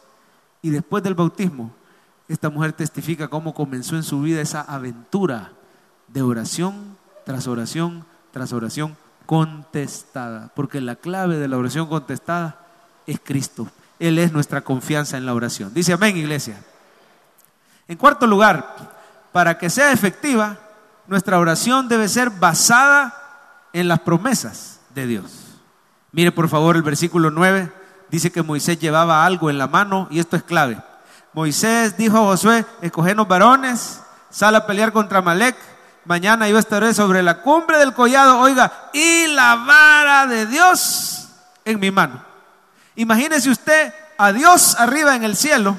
[0.62, 1.70] Y después del bautismo,
[2.28, 5.52] esta mujer testifica cómo comenzó en su vida esa aventura
[6.08, 6.96] de oración
[7.26, 8.96] tras oración tras oración
[9.26, 10.50] contestada.
[10.56, 12.58] Porque la clave de la oración contestada
[13.06, 13.68] es Cristo.
[13.98, 15.74] Él es nuestra confianza en la oración.
[15.74, 16.56] Dice amén, iglesia.
[17.86, 18.76] En cuarto lugar,
[19.30, 20.58] para que sea efectiva,
[21.06, 23.18] nuestra oración debe ser basada
[23.72, 25.24] en las promesas de Dios.
[26.12, 27.72] Mire por favor el versículo 9,
[28.10, 30.78] dice que Moisés llevaba algo en la mano y esto es clave.
[31.32, 34.00] Moisés dijo a Josué, escogenos varones,
[34.30, 35.56] sal a pelear contra Malek,
[36.04, 41.28] mañana yo estaré sobre la cumbre del collado, oiga, y la vara de Dios
[41.64, 42.22] en mi mano.
[42.96, 45.76] Imagínese usted a Dios arriba en el cielo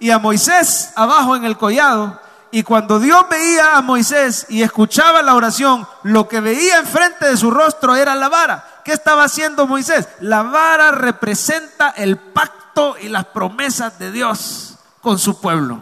[0.00, 2.20] y a Moisés abajo en el collado
[2.50, 7.36] y cuando Dios veía a Moisés y escuchaba la oración, lo que veía enfrente de
[7.36, 8.64] su rostro era la vara.
[8.84, 10.08] ¿Qué estaba haciendo Moisés?
[10.20, 15.80] La vara representa el pacto y las promesas de Dios con su pueblo.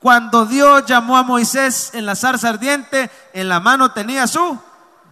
[0.00, 4.58] Cuando Dios llamó a Moisés en la zarza ardiente, en la mano tenía su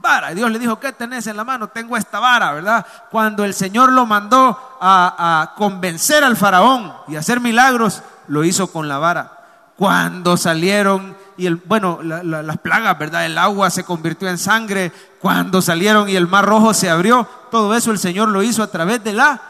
[0.01, 0.33] vara.
[0.33, 1.69] Y Dios le dijo, ¿qué tenés en la mano?
[1.69, 2.85] Tengo esta vara, ¿verdad?
[3.13, 8.73] Cuando el Señor lo mandó a, a convencer al faraón y hacer milagros, lo hizo
[8.73, 9.44] con la vara
[9.77, 13.27] cuando salieron y el, bueno, las plagas, ¿verdad?
[13.27, 17.75] El agua se convirtió en sangre, cuando salieron y el mar rojo se abrió, todo
[17.75, 19.41] eso el Señor lo hizo a través de la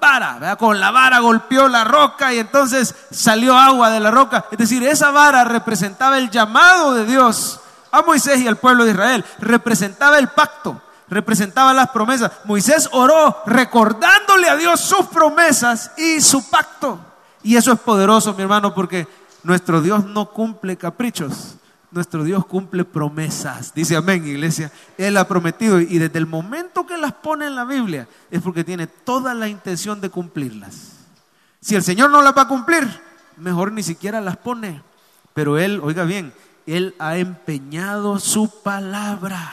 [0.00, 0.58] vara, ¿verdad?
[0.58, 4.46] Con la vara golpeó la roca y entonces salió agua de la roca.
[4.50, 7.60] Es decir, esa vara representaba el llamado de Dios
[7.90, 12.32] a Moisés y al pueblo de Israel, representaba el pacto, representaba las promesas.
[12.44, 17.00] Moisés oró recordándole a Dios sus promesas y su pacto.
[17.42, 19.06] Y eso es poderoso, mi hermano, porque
[19.48, 21.56] nuestro Dios no cumple caprichos,
[21.90, 23.72] nuestro Dios cumple promesas.
[23.74, 24.70] Dice amén, iglesia.
[24.98, 28.62] Él ha prometido y desde el momento que las pone en la Biblia es porque
[28.62, 30.92] tiene toda la intención de cumplirlas.
[31.62, 32.86] Si el Señor no las va a cumplir,
[33.38, 34.82] mejor ni siquiera las pone.
[35.32, 36.34] Pero Él, oiga bien,
[36.66, 39.50] Él ha empeñado su palabra.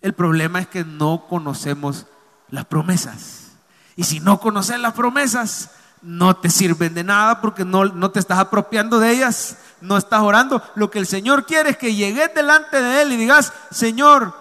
[0.00, 2.06] El problema es que no conocemos
[2.48, 3.50] las promesas.
[3.94, 5.70] Y si no conoces las promesas,
[6.02, 10.20] no te sirven de nada porque no, no, te estás apropiando de ellas, no estás
[10.20, 10.62] orando.
[10.74, 14.34] Lo que el Señor quiere es que llegues delante de Él y digas, Señor,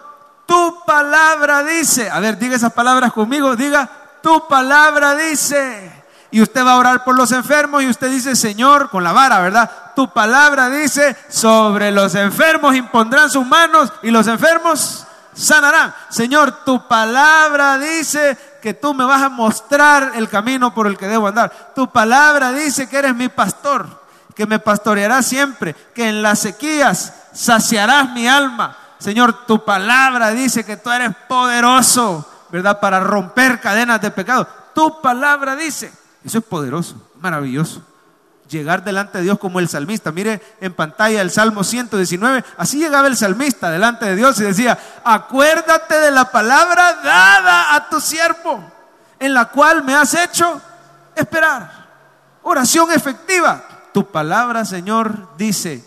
[0.45, 3.89] tu palabra dice, a ver, diga esas palabras conmigo, diga,
[4.23, 5.99] tu palabra dice.
[6.31, 9.39] Y usted va a orar por los enfermos y usted dice, Señor, con la vara,
[9.39, 9.69] ¿verdad?
[9.95, 15.05] Tu palabra dice, sobre los enfermos impondrán sus manos y los enfermos
[15.39, 15.93] sanarán.
[16.09, 21.07] Señor, tu palabra dice que tú me vas a mostrar el camino por el que
[21.07, 21.71] debo andar.
[21.75, 23.87] Tu palabra dice que eres mi pastor,
[24.35, 28.77] que me pastorearás siempre, que en las sequías saciarás mi alma.
[28.99, 32.79] Señor, tu palabra dice que tú eres poderoso, ¿verdad?
[32.79, 34.47] Para romper cadenas de pecado.
[34.75, 35.91] Tu palabra dice,
[36.23, 37.81] eso es poderoso, maravilloso
[38.49, 40.11] llegar delante de Dios como el salmista.
[40.11, 42.43] Mire en pantalla el Salmo 119.
[42.57, 47.89] Así llegaba el salmista delante de Dios y decía, acuérdate de la palabra dada a
[47.89, 48.63] tu siervo,
[49.19, 50.61] en la cual me has hecho
[51.15, 51.87] esperar.
[52.41, 53.63] Oración efectiva.
[53.93, 55.83] Tu palabra, Señor, dice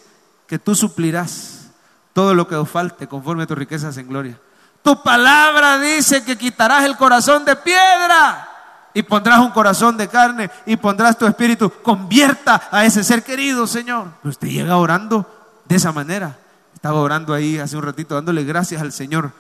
[0.47, 1.69] que tú suplirás
[2.13, 4.39] todo lo que os falte conforme a tus riquezas en gloria.
[4.83, 8.51] Tu palabra dice que quitarás el corazón de piedra
[8.95, 11.70] y pondrás un corazón de carne y pondrás tu espíritu.
[11.82, 14.09] Convierta a ese ser querido, Señor.
[14.22, 15.26] Pero usted llega orando
[15.66, 16.38] de esa manera.
[16.74, 19.32] Estaba orando ahí hace un ratito dándole gracias al Señor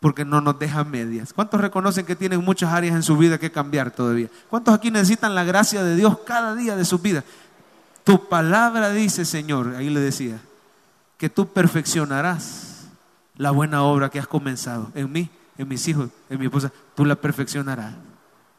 [0.00, 1.32] porque no nos deja medias.
[1.32, 4.28] ¿Cuántos reconocen que tienen muchas áreas en su vida que cambiar todavía?
[4.48, 7.22] ¿Cuántos aquí necesitan la gracia de Dios cada día de su vida?
[8.04, 10.40] Tu palabra dice, Señor, ahí le decía,
[11.18, 12.86] que tú perfeccionarás
[13.36, 15.28] la buena obra que has comenzado en mí,
[15.58, 16.72] en mis hijos, en mi esposa.
[16.94, 17.92] Tú la perfeccionarás.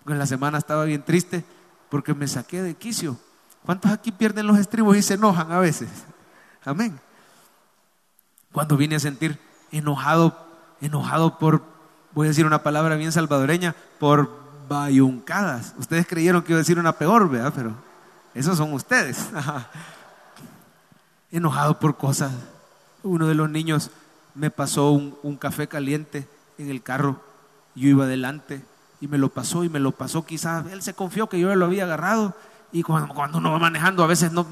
[0.07, 1.43] En la semana estaba bien triste
[1.89, 3.17] porque me saqué de quicio.
[3.65, 5.89] ¿Cuántos aquí pierden los estribos y se enojan a veces?
[6.63, 6.99] Amén.
[8.51, 9.39] Cuando vine a sentir
[9.71, 10.35] enojado,
[10.81, 11.63] enojado por,
[12.13, 15.75] voy a decir una palabra bien salvadoreña, por bayuncadas.
[15.77, 17.53] Ustedes creyeron que iba a decir una peor, ¿verdad?
[17.55, 17.75] Pero
[18.33, 19.29] esos son ustedes.
[21.31, 22.31] enojado por cosas.
[23.03, 23.91] Uno de los niños
[24.35, 26.27] me pasó un, café caliente
[26.57, 27.21] en el carro.
[27.75, 28.63] Yo iba adelante
[29.01, 30.25] y me lo pasó y me lo pasó.
[30.25, 32.35] Quizás él se confió que yo lo había agarrado
[32.71, 34.45] y cuando, uno va manejando a veces no,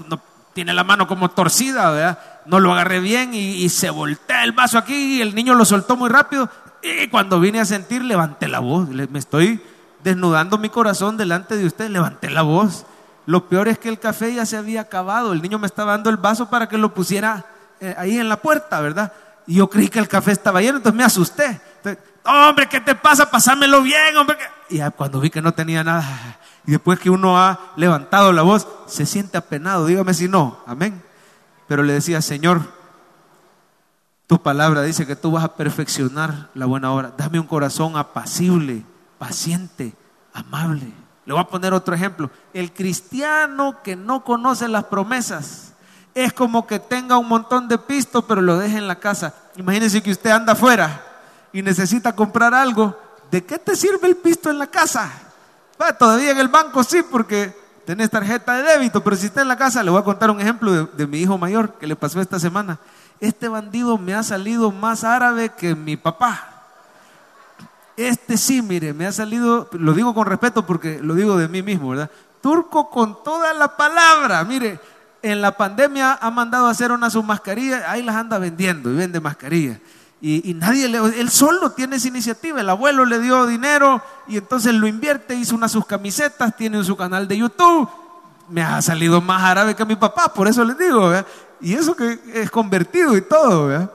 [0.53, 2.41] tiene la mano como torcida.
[2.47, 6.09] No lo agarré bien y, se voltea el vaso aquí el niño lo soltó muy
[6.09, 6.49] rápido
[6.81, 8.89] y cuando vine a sentir levanté la voz.
[8.89, 9.61] Me estoy
[10.03, 12.85] desnudando mi corazón delante de usted, levanté la voz.
[13.27, 15.31] Lo peor es que el café ya se había acabado.
[15.31, 17.45] El niño me estaba dando el vaso para que lo pusiera
[17.79, 19.13] eh, ahí en la puerta, ¿verdad?
[19.45, 21.61] Y yo creí que el café estaba lleno, entonces me asusté
[22.25, 23.29] hombre, ¿qué te pasa?
[23.29, 24.37] Pásamelo bien, hombre.
[24.69, 28.67] Y cuando vi que no tenía nada, y después que uno ha levantado la voz,
[28.87, 31.01] se siente apenado, dígame si no, amén.
[31.67, 32.61] Pero le decía, Señor,
[34.27, 37.13] tu palabra dice que tú vas a perfeccionar la buena obra.
[37.17, 38.83] Dame un corazón apacible,
[39.17, 39.93] paciente,
[40.33, 40.91] amable.
[41.25, 42.29] Le voy a poner otro ejemplo.
[42.53, 45.73] El cristiano que no conoce las promesas
[46.13, 49.33] es como que tenga un montón de pisto, pero lo deje en la casa.
[49.55, 51.08] Imagínese que usted anda afuera
[51.53, 52.97] y necesita comprar algo,
[53.31, 55.11] ¿de qué te sirve el pisto en la casa?
[55.97, 59.57] todavía en el banco sí, porque tenés tarjeta de débito, pero si está en la
[59.57, 62.39] casa, le voy a contar un ejemplo de, mi hijo mayor que le pasó esta
[62.39, 62.77] semana.
[63.19, 66.65] Este bandido me ha salido más árabe que mi papá.
[67.97, 71.61] Este sí, mire, me ha salido, lo digo con respeto porque lo digo de mí
[71.63, 72.11] mismo, ¿verdad?
[72.41, 74.43] Turco con toda la palabra.
[74.43, 74.79] Mire,
[75.21, 78.95] en la pandemia ha mandado a hacer una sus mascarillas, ahí las anda vendiendo y
[78.95, 79.79] vende mascarillas.
[80.21, 82.59] Y, nadie le, él solo tiene esa iniciativa.
[82.59, 86.97] El abuelo le dio dinero y entonces lo invierte, hizo unas sus camisetas, tiene su
[86.97, 87.87] canal de YouTube.
[88.49, 91.11] Me ha salido más árabe que mi papá, por eso les digo,
[91.61, 93.89] Y eso que es convertido y todo,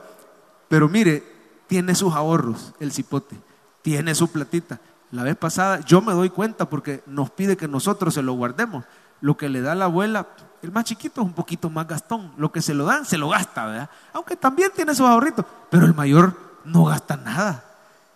[0.67, 1.23] Pero mire,
[1.67, 3.35] tiene sus ahorros, el cipote,
[3.81, 4.79] tiene su platita.
[5.11, 8.83] La vez pasada yo me doy cuenta porque nos pide que nosotros se lo guardemos.
[9.25, 10.27] Lo que le da la abuela,
[10.61, 12.31] el más chiquito es un poquito más gastón.
[12.37, 13.89] Lo que se lo dan, se lo gasta, ¿verdad?
[14.13, 15.43] Aunque también tiene sus ahorritos.
[15.71, 17.63] Pero el mayor no gasta nada.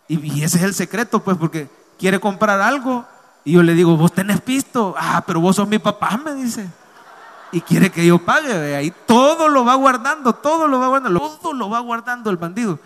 [0.07, 3.05] Y, ese es el secreto, pues, porque quiere comprar algo.
[3.43, 4.93] Y yo le digo, vos tenés pisto.
[4.99, 6.69] Ah, pero vos sos mi papá, me dice.
[7.51, 8.55] Y quiere que yo pague.
[8.55, 8.81] ¿verdad?
[8.81, 11.19] Y todo lo va guardando, todo lo va guardando.
[11.41, 12.77] Todo lo va guardando el bandido.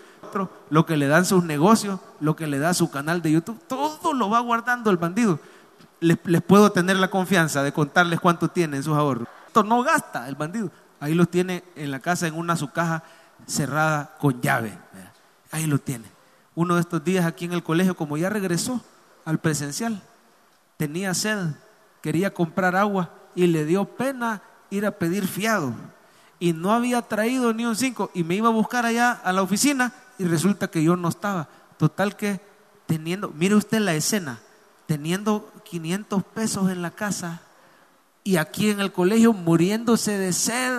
[0.69, 4.13] Lo que le dan sus negocios, lo que le da su canal de YouTube, todo
[4.13, 5.41] lo va guardando el bandido.
[6.03, 9.27] Les, puedo tener la confianza de contarles cuánto tiene en sus ahorros
[9.61, 10.71] no gasta el bandido.
[10.99, 13.03] Ahí lo tiene en la casa, en una su caja
[13.45, 14.75] cerrada con llave.
[15.51, 16.05] Ahí lo tiene.
[16.55, 18.81] Uno de estos días aquí en el colegio, como ya regresó
[19.25, 20.01] al presencial,
[20.77, 21.49] tenía sed,
[22.01, 24.41] quería comprar agua y le dio pena
[24.71, 25.73] ir a pedir fiado.
[26.39, 28.09] Y no había traído ni un cinco.
[28.13, 31.47] Y me iba a buscar allá a la oficina y resulta que yo no estaba.
[31.77, 32.39] Total que
[32.85, 34.39] teniendo, mire usted la escena,
[34.87, 37.41] teniendo 500 pesos en la casa,
[38.23, 40.71] y aquí en el colegio muriéndose de sed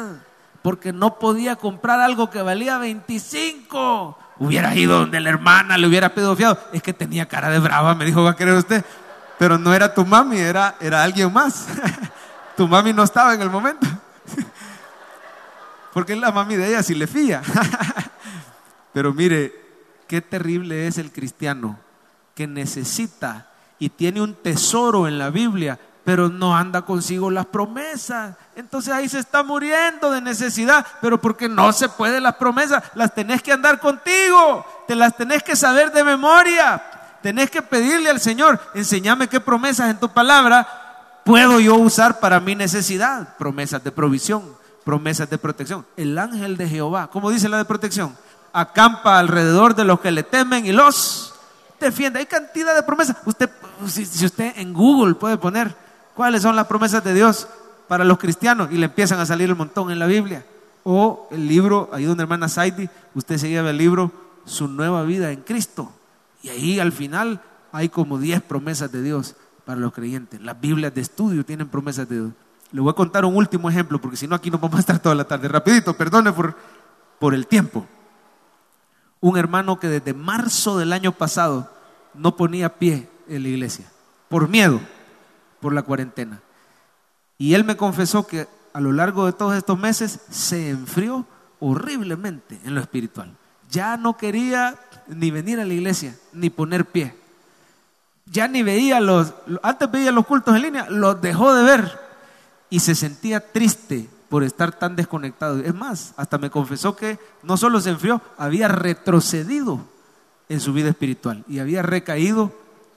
[0.63, 4.17] porque no podía comprar algo que valía 25.
[4.39, 6.61] Hubiera ido donde la hermana le hubiera pedido fiado.
[6.73, 8.85] Es que tenía cara de brava, me dijo, va a querer usted.
[9.37, 11.67] Pero no era tu mami, era, era alguien más.
[12.57, 13.89] tu mami no estaba en el momento.
[15.93, 17.43] porque la mami de ella sí le fía.
[18.93, 19.53] Pero mire,
[20.07, 21.81] qué terrible es el cristiano
[22.37, 28.37] que necesita y tiene un tesoro en la Biblia, pero no anda consigo las promesas.
[28.57, 33.15] Entonces ahí se está muriendo de necesidad, pero porque no se puede las promesas, las
[33.15, 36.83] tenés que andar contigo, te las tenés que saber de memoria,
[37.23, 40.67] tenés que pedirle al Señor, enséñame qué promesas en tu palabra
[41.25, 44.43] puedo yo usar para mi necesidad, promesas de provisión,
[44.85, 45.87] promesas de protección.
[45.97, 48.17] El ángel de Jehová, ¿cómo dice la de protección?
[48.53, 51.34] Acampa alrededor de los que le temen y los
[51.85, 52.19] defiende.
[52.19, 53.17] Hay cantidad de promesas.
[53.25, 53.49] Usted,
[53.87, 55.75] si usted en Google puede poner
[56.15, 57.49] cuáles son las promesas de Dios
[57.89, 60.45] para los cristianos y le empiezan a salir un montón en la Biblia.
[60.83, 64.13] O el libro, ahí donde hermana Saidi, usted se lleva el libro
[64.45, 65.93] Su nueva vida en Cristo.
[66.43, 67.41] Y ahí al final
[67.73, 70.41] hay como 10 promesas de Dios para los creyentes.
[70.41, 72.33] Las Biblias de estudio tienen promesas de Dios.
[72.71, 74.99] Le voy a contar un último ejemplo, porque si no aquí no vamos a estar
[74.99, 75.49] toda la tarde.
[75.49, 76.57] Rapidito, perdone por,
[77.19, 77.87] por el tiempo.
[79.21, 81.71] Un hermano que desde marzo del año pasado
[82.15, 83.87] no ponía pie en la iglesia,
[84.29, 84.81] por miedo,
[85.61, 86.41] por la cuarentena.
[87.39, 91.27] Y él me confesó que a lo largo de todos estos meses se enfrió
[91.61, 93.35] horriblemente en lo espiritual.
[93.71, 97.15] Ya no quería ni venir a la iglesia, ni poner pie.
[98.27, 102.01] Ya ni veía los, antes veía los cultos en línea, los dejó de ver
[102.71, 105.61] y se sentía triste por estar tan desconectado.
[105.61, 109.85] Es más, hasta me confesó que no solo se enfrió, había retrocedido
[110.55, 112.53] en su vida espiritual y había recaído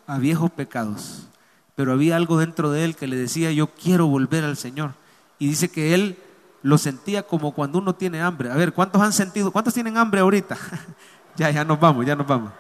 [0.07, 1.27] a viejos pecados.
[1.75, 4.93] Pero había algo dentro de él que le decía, yo quiero volver al Señor.
[5.37, 6.17] Y dice que él
[6.63, 8.49] lo sentía como cuando uno tiene hambre.
[8.49, 9.51] A ver, ¿cuántos han sentido?
[9.51, 10.57] ¿Cuántos tienen hambre ahorita?
[11.35, 12.51] ya, ya nos vamos, ya nos vamos.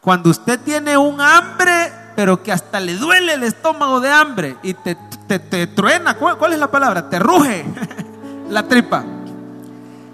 [0.00, 4.72] Cuando usted tiene un hambre, pero que hasta le duele el estómago de hambre y
[4.72, 4.96] te,
[5.26, 7.10] te, truena, ¿Cuál, ¿cuál es la palabra?
[7.10, 7.66] Te ruge
[8.48, 9.04] la tripa.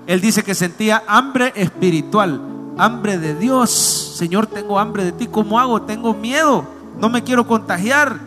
[0.07, 2.41] Él dice que sentía hambre espiritual,
[2.79, 3.71] hambre de Dios.
[3.71, 5.27] Señor, tengo hambre de ti.
[5.27, 5.83] ¿Cómo hago?
[5.83, 6.65] Tengo miedo.
[7.01, 8.19] No me quiero contagiar.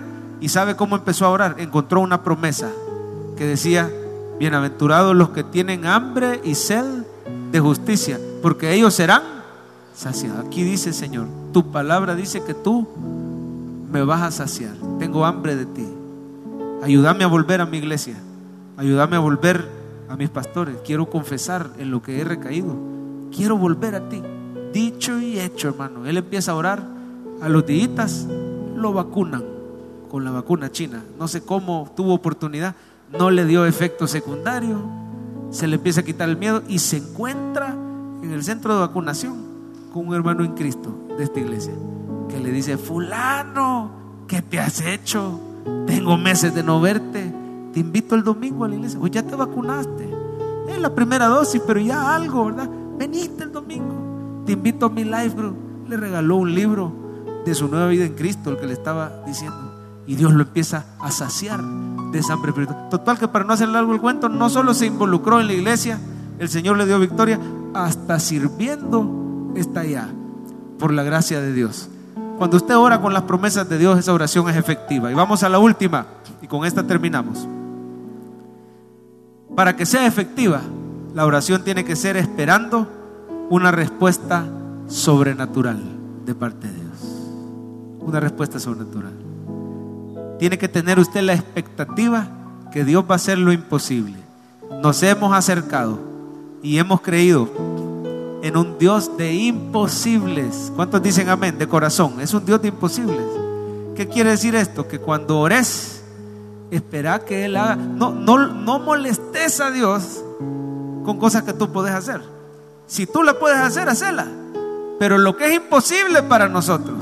[0.41, 1.55] ¿Y sabe cómo empezó a orar?
[1.59, 2.69] Encontró una promesa
[3.37, 3.91] que decía,
[4.39, 6.85] bienaventurados los que tienen hambre y sed
[7.51, 9.21] de justicia, porque ellos serán
[9.93, 10.45] saciados.
[10.45, 12.87] Aquí dice, Señor, tu palabra dice que tú
[13.91, 14.73] me vas a saciar.
[14.97, 15.87] Tengo hambre de ti.
[16.81, 18.15] Ayúdame a volver a mi iglesia.
[18.77, 19.67] Ayúdame a volver
[20.07, 20.77] a mis pastores.
[20.85, 22.75] Quiero confesar en lo que he recaído.
[23.35, 24.23] Quiero volver a ti.
[24.73, 26.05] Dicho y hecho, hermano.
[26.05, 26.83] Él empieza a orar.
[27.41, 28.27] A los días
[28.75, 29.43] lo vacunan
[30.09, 31.03] con la vacuna china.
[31.17, 32.75] No sé cómo tuvo oportunidad.
[33.17, 34.81] No le dio efecto secundario.
[35.51, 37.75] Se le empieza a quitar el miedo y se encuentra
[38.21, 39.35] en el centro de vacunación
[39.93, 41.73] con un hermano en Cristo de esta iglesia
[42.29, 43.91] que le dice, fulano,
[44.27, 45.39] ¿qué te has hecho?
[45.87, 47.33] Tengo meses de no verte.
[47.73, 48.99] Te invito el domingo a la iglesia.
[48.99, 50.09] Pues ya te vacunaste.
[50.67, 52.69] Es la primera dosis, pero ya algo, ¿verdad?
[52.97, 53.98] Veniste el domingo.
[54.49, 55.55] Te invito a mi life group.
[55.87, 56.91] Le regaló un libro
[57.45, 60.01] de su nueva vida en Cristo, el que le estaba diciendo.
[60.07, 61.63] Y Dios lo empieza a saciar
[62.11, 62.89] de esa hambre espiritual.
[62.89, 65.99] Total que para no hacer largo el cuento, no solo se involucró en la iglesia,
[66.39, 67.39] el Señor le dio victoria,
[67.75, 70.09] hasta sirviendo está allá,
[70.79, 71.87] por la gracia de Dios.
[72.39, 75.11] Cuando usted ora con las promesas de Dios, esa oración es efectiva.
[75.11, 76.07] Y vamos a la última,
[76.41, 77.47] y con esta terminamos.
[79.55, 80.61] Para que sea efectiva,
[81.13, 82.95] la oración tiene que ser esperando
[83.49, 84.45] una respuesta
[84.87, 85.79] sobrenatural
[86.25, 86.99] de parte de Dios.
[87.99, 89.13] Una respuesta sobrenatural.
[90.37, 92.27] Tiene que tener usted la expectativa
[92.71, 94.17] que Dios va a hacer lo imposible.
[94.83, 95.99] Nos hemos acercado
[96.61, 97.49] y hemos creído
[98.43, 100.71] en un Dios de imposibles.
[100.75, 101.57] ¿Cuántos dicen amén?
[101.57, 102.21] De corazón.
[102.21, 103.25] Es un Dios de imposibles.
[103.95, 104.87] ¿Qué quiere decir esto?
[104.87, 106.03] Que cuando ores,
[106.71, 107.75] espera que Él haga.
[107.75, 110.23] No, no, no molestes a Dios
[111.03, 112.38] con cosas que tú puedes hacer.
[112.89, 114.25] Si tú la puedes hacer, hacela.
[114.99, 116.97] Pero lo que es imposible para nosotros,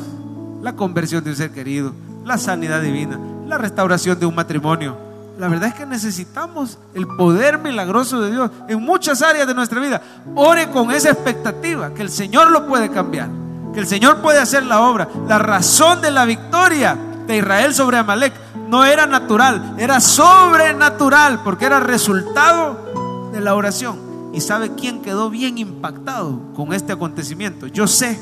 [0.62, 1.94] la conversión de un ser querido,
[2.26, 3.18] la sanidad divina,
[3.48, 4.98] la restauración de un matrimonio,
[5.40, 9.80] la verdad es que necesitamos el poder milagroso de Dios en muchas áreas de nuestra
[9.80, 10.02] vida.
[10.36, 13.30] Ore con esa expectativa que el Señor lo puede cambiar,
[13.74, 15.08] que el Señor puede hacer la obra.
[15.28, 18.34] La razón de la victoria de Israel sobre Amalek
[18.68, 24.07] no era natural, era sobrenatural, porque era resultado de la oración.
[24.38, 27.66] ¿Y sabe quién quedó bien impactado con este acontecimiento?
[27.66, 28.20] Yo sé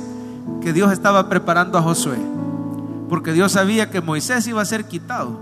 [0.61, 2.15] que Dios estaba preparando a Josué,
[3.09, 5.37] porque Dios sabía que Moisés iba a ser quitado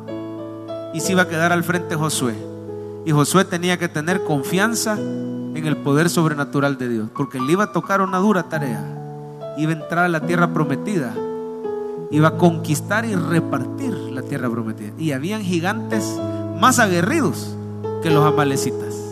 [0.92, 2.34] y se iba a quedar al frente Josué.
[3.06, 7.66] Y Josué tenía que tener confianza en el poder sobrenatural de Dios, porque le iba
[7.66, 8.84] a tocar una dura tarea.
[9.60, 11.14] Iba a entrar a la tierra prometida,
[12.10, 14.94] iba a conquistar y repartir la tierra prometida.
[14.98, 16.20] Y habían gigantes
[16.60, 17.56] más aguerridos
[18.02, 19.03] que los amalecitas.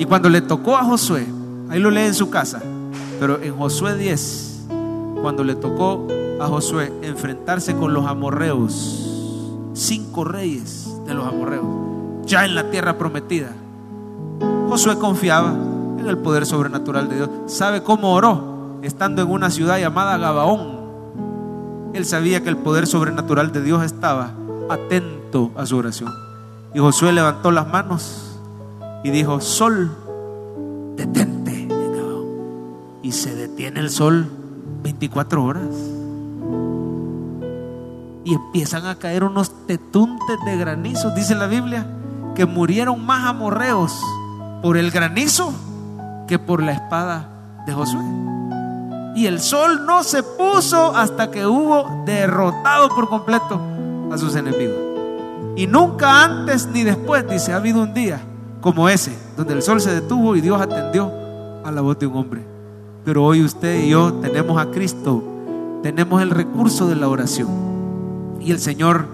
[0.00, 1.26] Y cuando le tocó a Josué,
[1.68, 2.62] ahí lo lee en su casa,
[3.20, 4.68] pero en Josué 10,
[5.20, 6.08] cuando le tocó
[6.40, 11.66] a Josué enfrentarse con los amorreos, cinco reyes de los amorreos,
[12.24, 13.52] ya en la tierra prometida,
[14.70, 15.50] Josué confiaba
[15.98, 17.30] en el poder sobrenatural de Dios.
[17.44, 18.78] ¿Sabe cómo oró?
[18.80, 20.80] Estando en una ciudad llamada Gabaón.
[21.92, 24.32] Él sabía que el poder sobrenatural de Dios estaba
[24.70, 26.10] atento a su oración.
[26.74, 28.29] Y Josué levantó las manos
[29.02, 29.96] y dijo, sol,
[30.96, 31.68] detente.
[33.02, 34.30] Y se detiene el sol
[34.82, 35.68] 24 horas.
[38.24, 41.86] Y empiezan a caer unos tetuntes de granizo, dice la Biblia,
[42.34, 43.98] que murieron más amorreos
[44.62, 45.52] por el granizo
[46.28, 47.30] que por la espada
[47.66, 48.04] de Josué.
[49.16, 53.60] Y el sol no se puso hasta que hubo derrotado por completo
[54.12, 54.76] a sus enemigos.
[55.56, 58.20] Y nunca antes ni después, dice, ha habido un día
[58.60, 61.10] como ese, donde el sol se detuvo y Dios atendió
[61.64, 62.42] a la voz de un hombre.
[63.04, 65.22] Pero hoy usted y yo tenemos a Cristo,
[65.82, 67.48] tenemos el recurso de la oración.
[68.40, 69.06] Y el Señor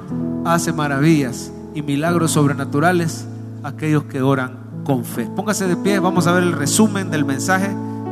[0.45, 3.27] hace maravillas y milagros sobrenaturales
[3.63, 5.29] a aquellos que oran con fe.
[5.35, 7.71] Póngase de pie, vamos a ver el resumen del mensaje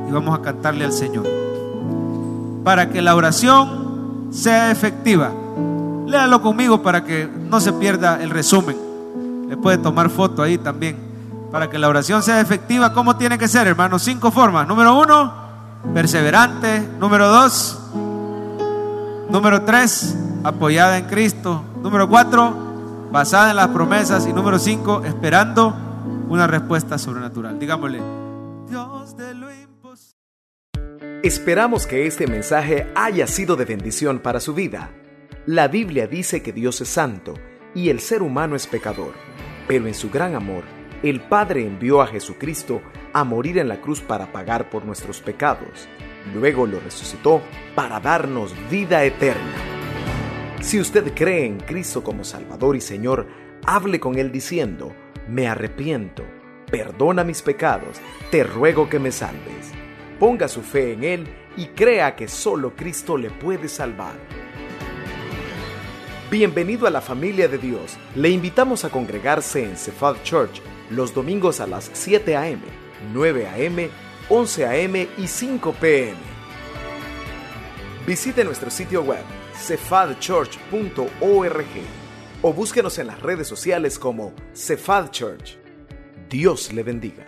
[0.08, 1.26] y vamos a cantarle al Señor.
[2.62, 5.32] Para que la oración sea efectiva,
[6.06, 8.76] léalo conmigo para que no se pierda el resumen.
[9.48, 10.96] Le puede tomar foto ahí también.
[11.54, 14.02] Para que la oración sea efectiva, ¿cómo tiene que ser, hermanos?
[14.02, 14.66] Cinco formas.
[14.66, 15.32] Número uno,
[15.94, 16.80] perseverante.
[16.98, 17.78] Número dos,
[19.30, 21.62] número tres, apoyada en Cristo.
[21.80, 24.26] Número cuatro, basada en las promesas.
[24.26, 25.72] Y número cinco, esperando
[26.28, 27.56] una respuesta sobrenatural.
[27.56, 28.02] Digámosle,
[28.68, 29.32] Dios de.
[31.22, 34.90] Esperamos que este mensaje haya sido de bendición para su vida.
[35.46, 37.34] La Biblia dice que Dios es santo
[37.76, 39.12] y el ser humano es pecador,
[39.68, 40.73] pero en su gran amor,
[41.10, 42.80] el Padre envió a Jesucristo
[43.12, 45.86] a morir en la cruz para pagar por nuestros pecados.
[46.34, 47.42] Luego lo resucitó
[47.74, 49.52] para darnos vida eterna.
[50.62, 53.26] Si usted cree en Cristo como Salvador y Señor,
[53.66, 54.94] hable con Él diciendo,
[55.28, 56.24] me arrepiento,
[56.70, 58.00] perdona mis pecados,
[58.30, 59.72] te ruego que me salves.
[60.18, 61.26] Ponga su fe en Él
[61.58, 64.14] y crea que solo Cristo le puede salvar.
[66.30, 67.98] Bienvenido a la familia de Dios.
[68.16, 70.62] Le invitamos a congregarse en Cephal Church
[70.94, 72.62] los domingos a las 7 a.m.,
[73.12, 73.90] 9 a.m.,
[74.28, 75.08] 11 a.m.
[75.18, 76.16] y 5 p.m.
[78.06, 79.24] Visite nuestro sitio web
[79.54, 81.66] cephadchurch.org
[82.42, 85.56] o búsquenos en las redes sociales como Cephal Church.
[86.28, 87.23] Dios le bendiga.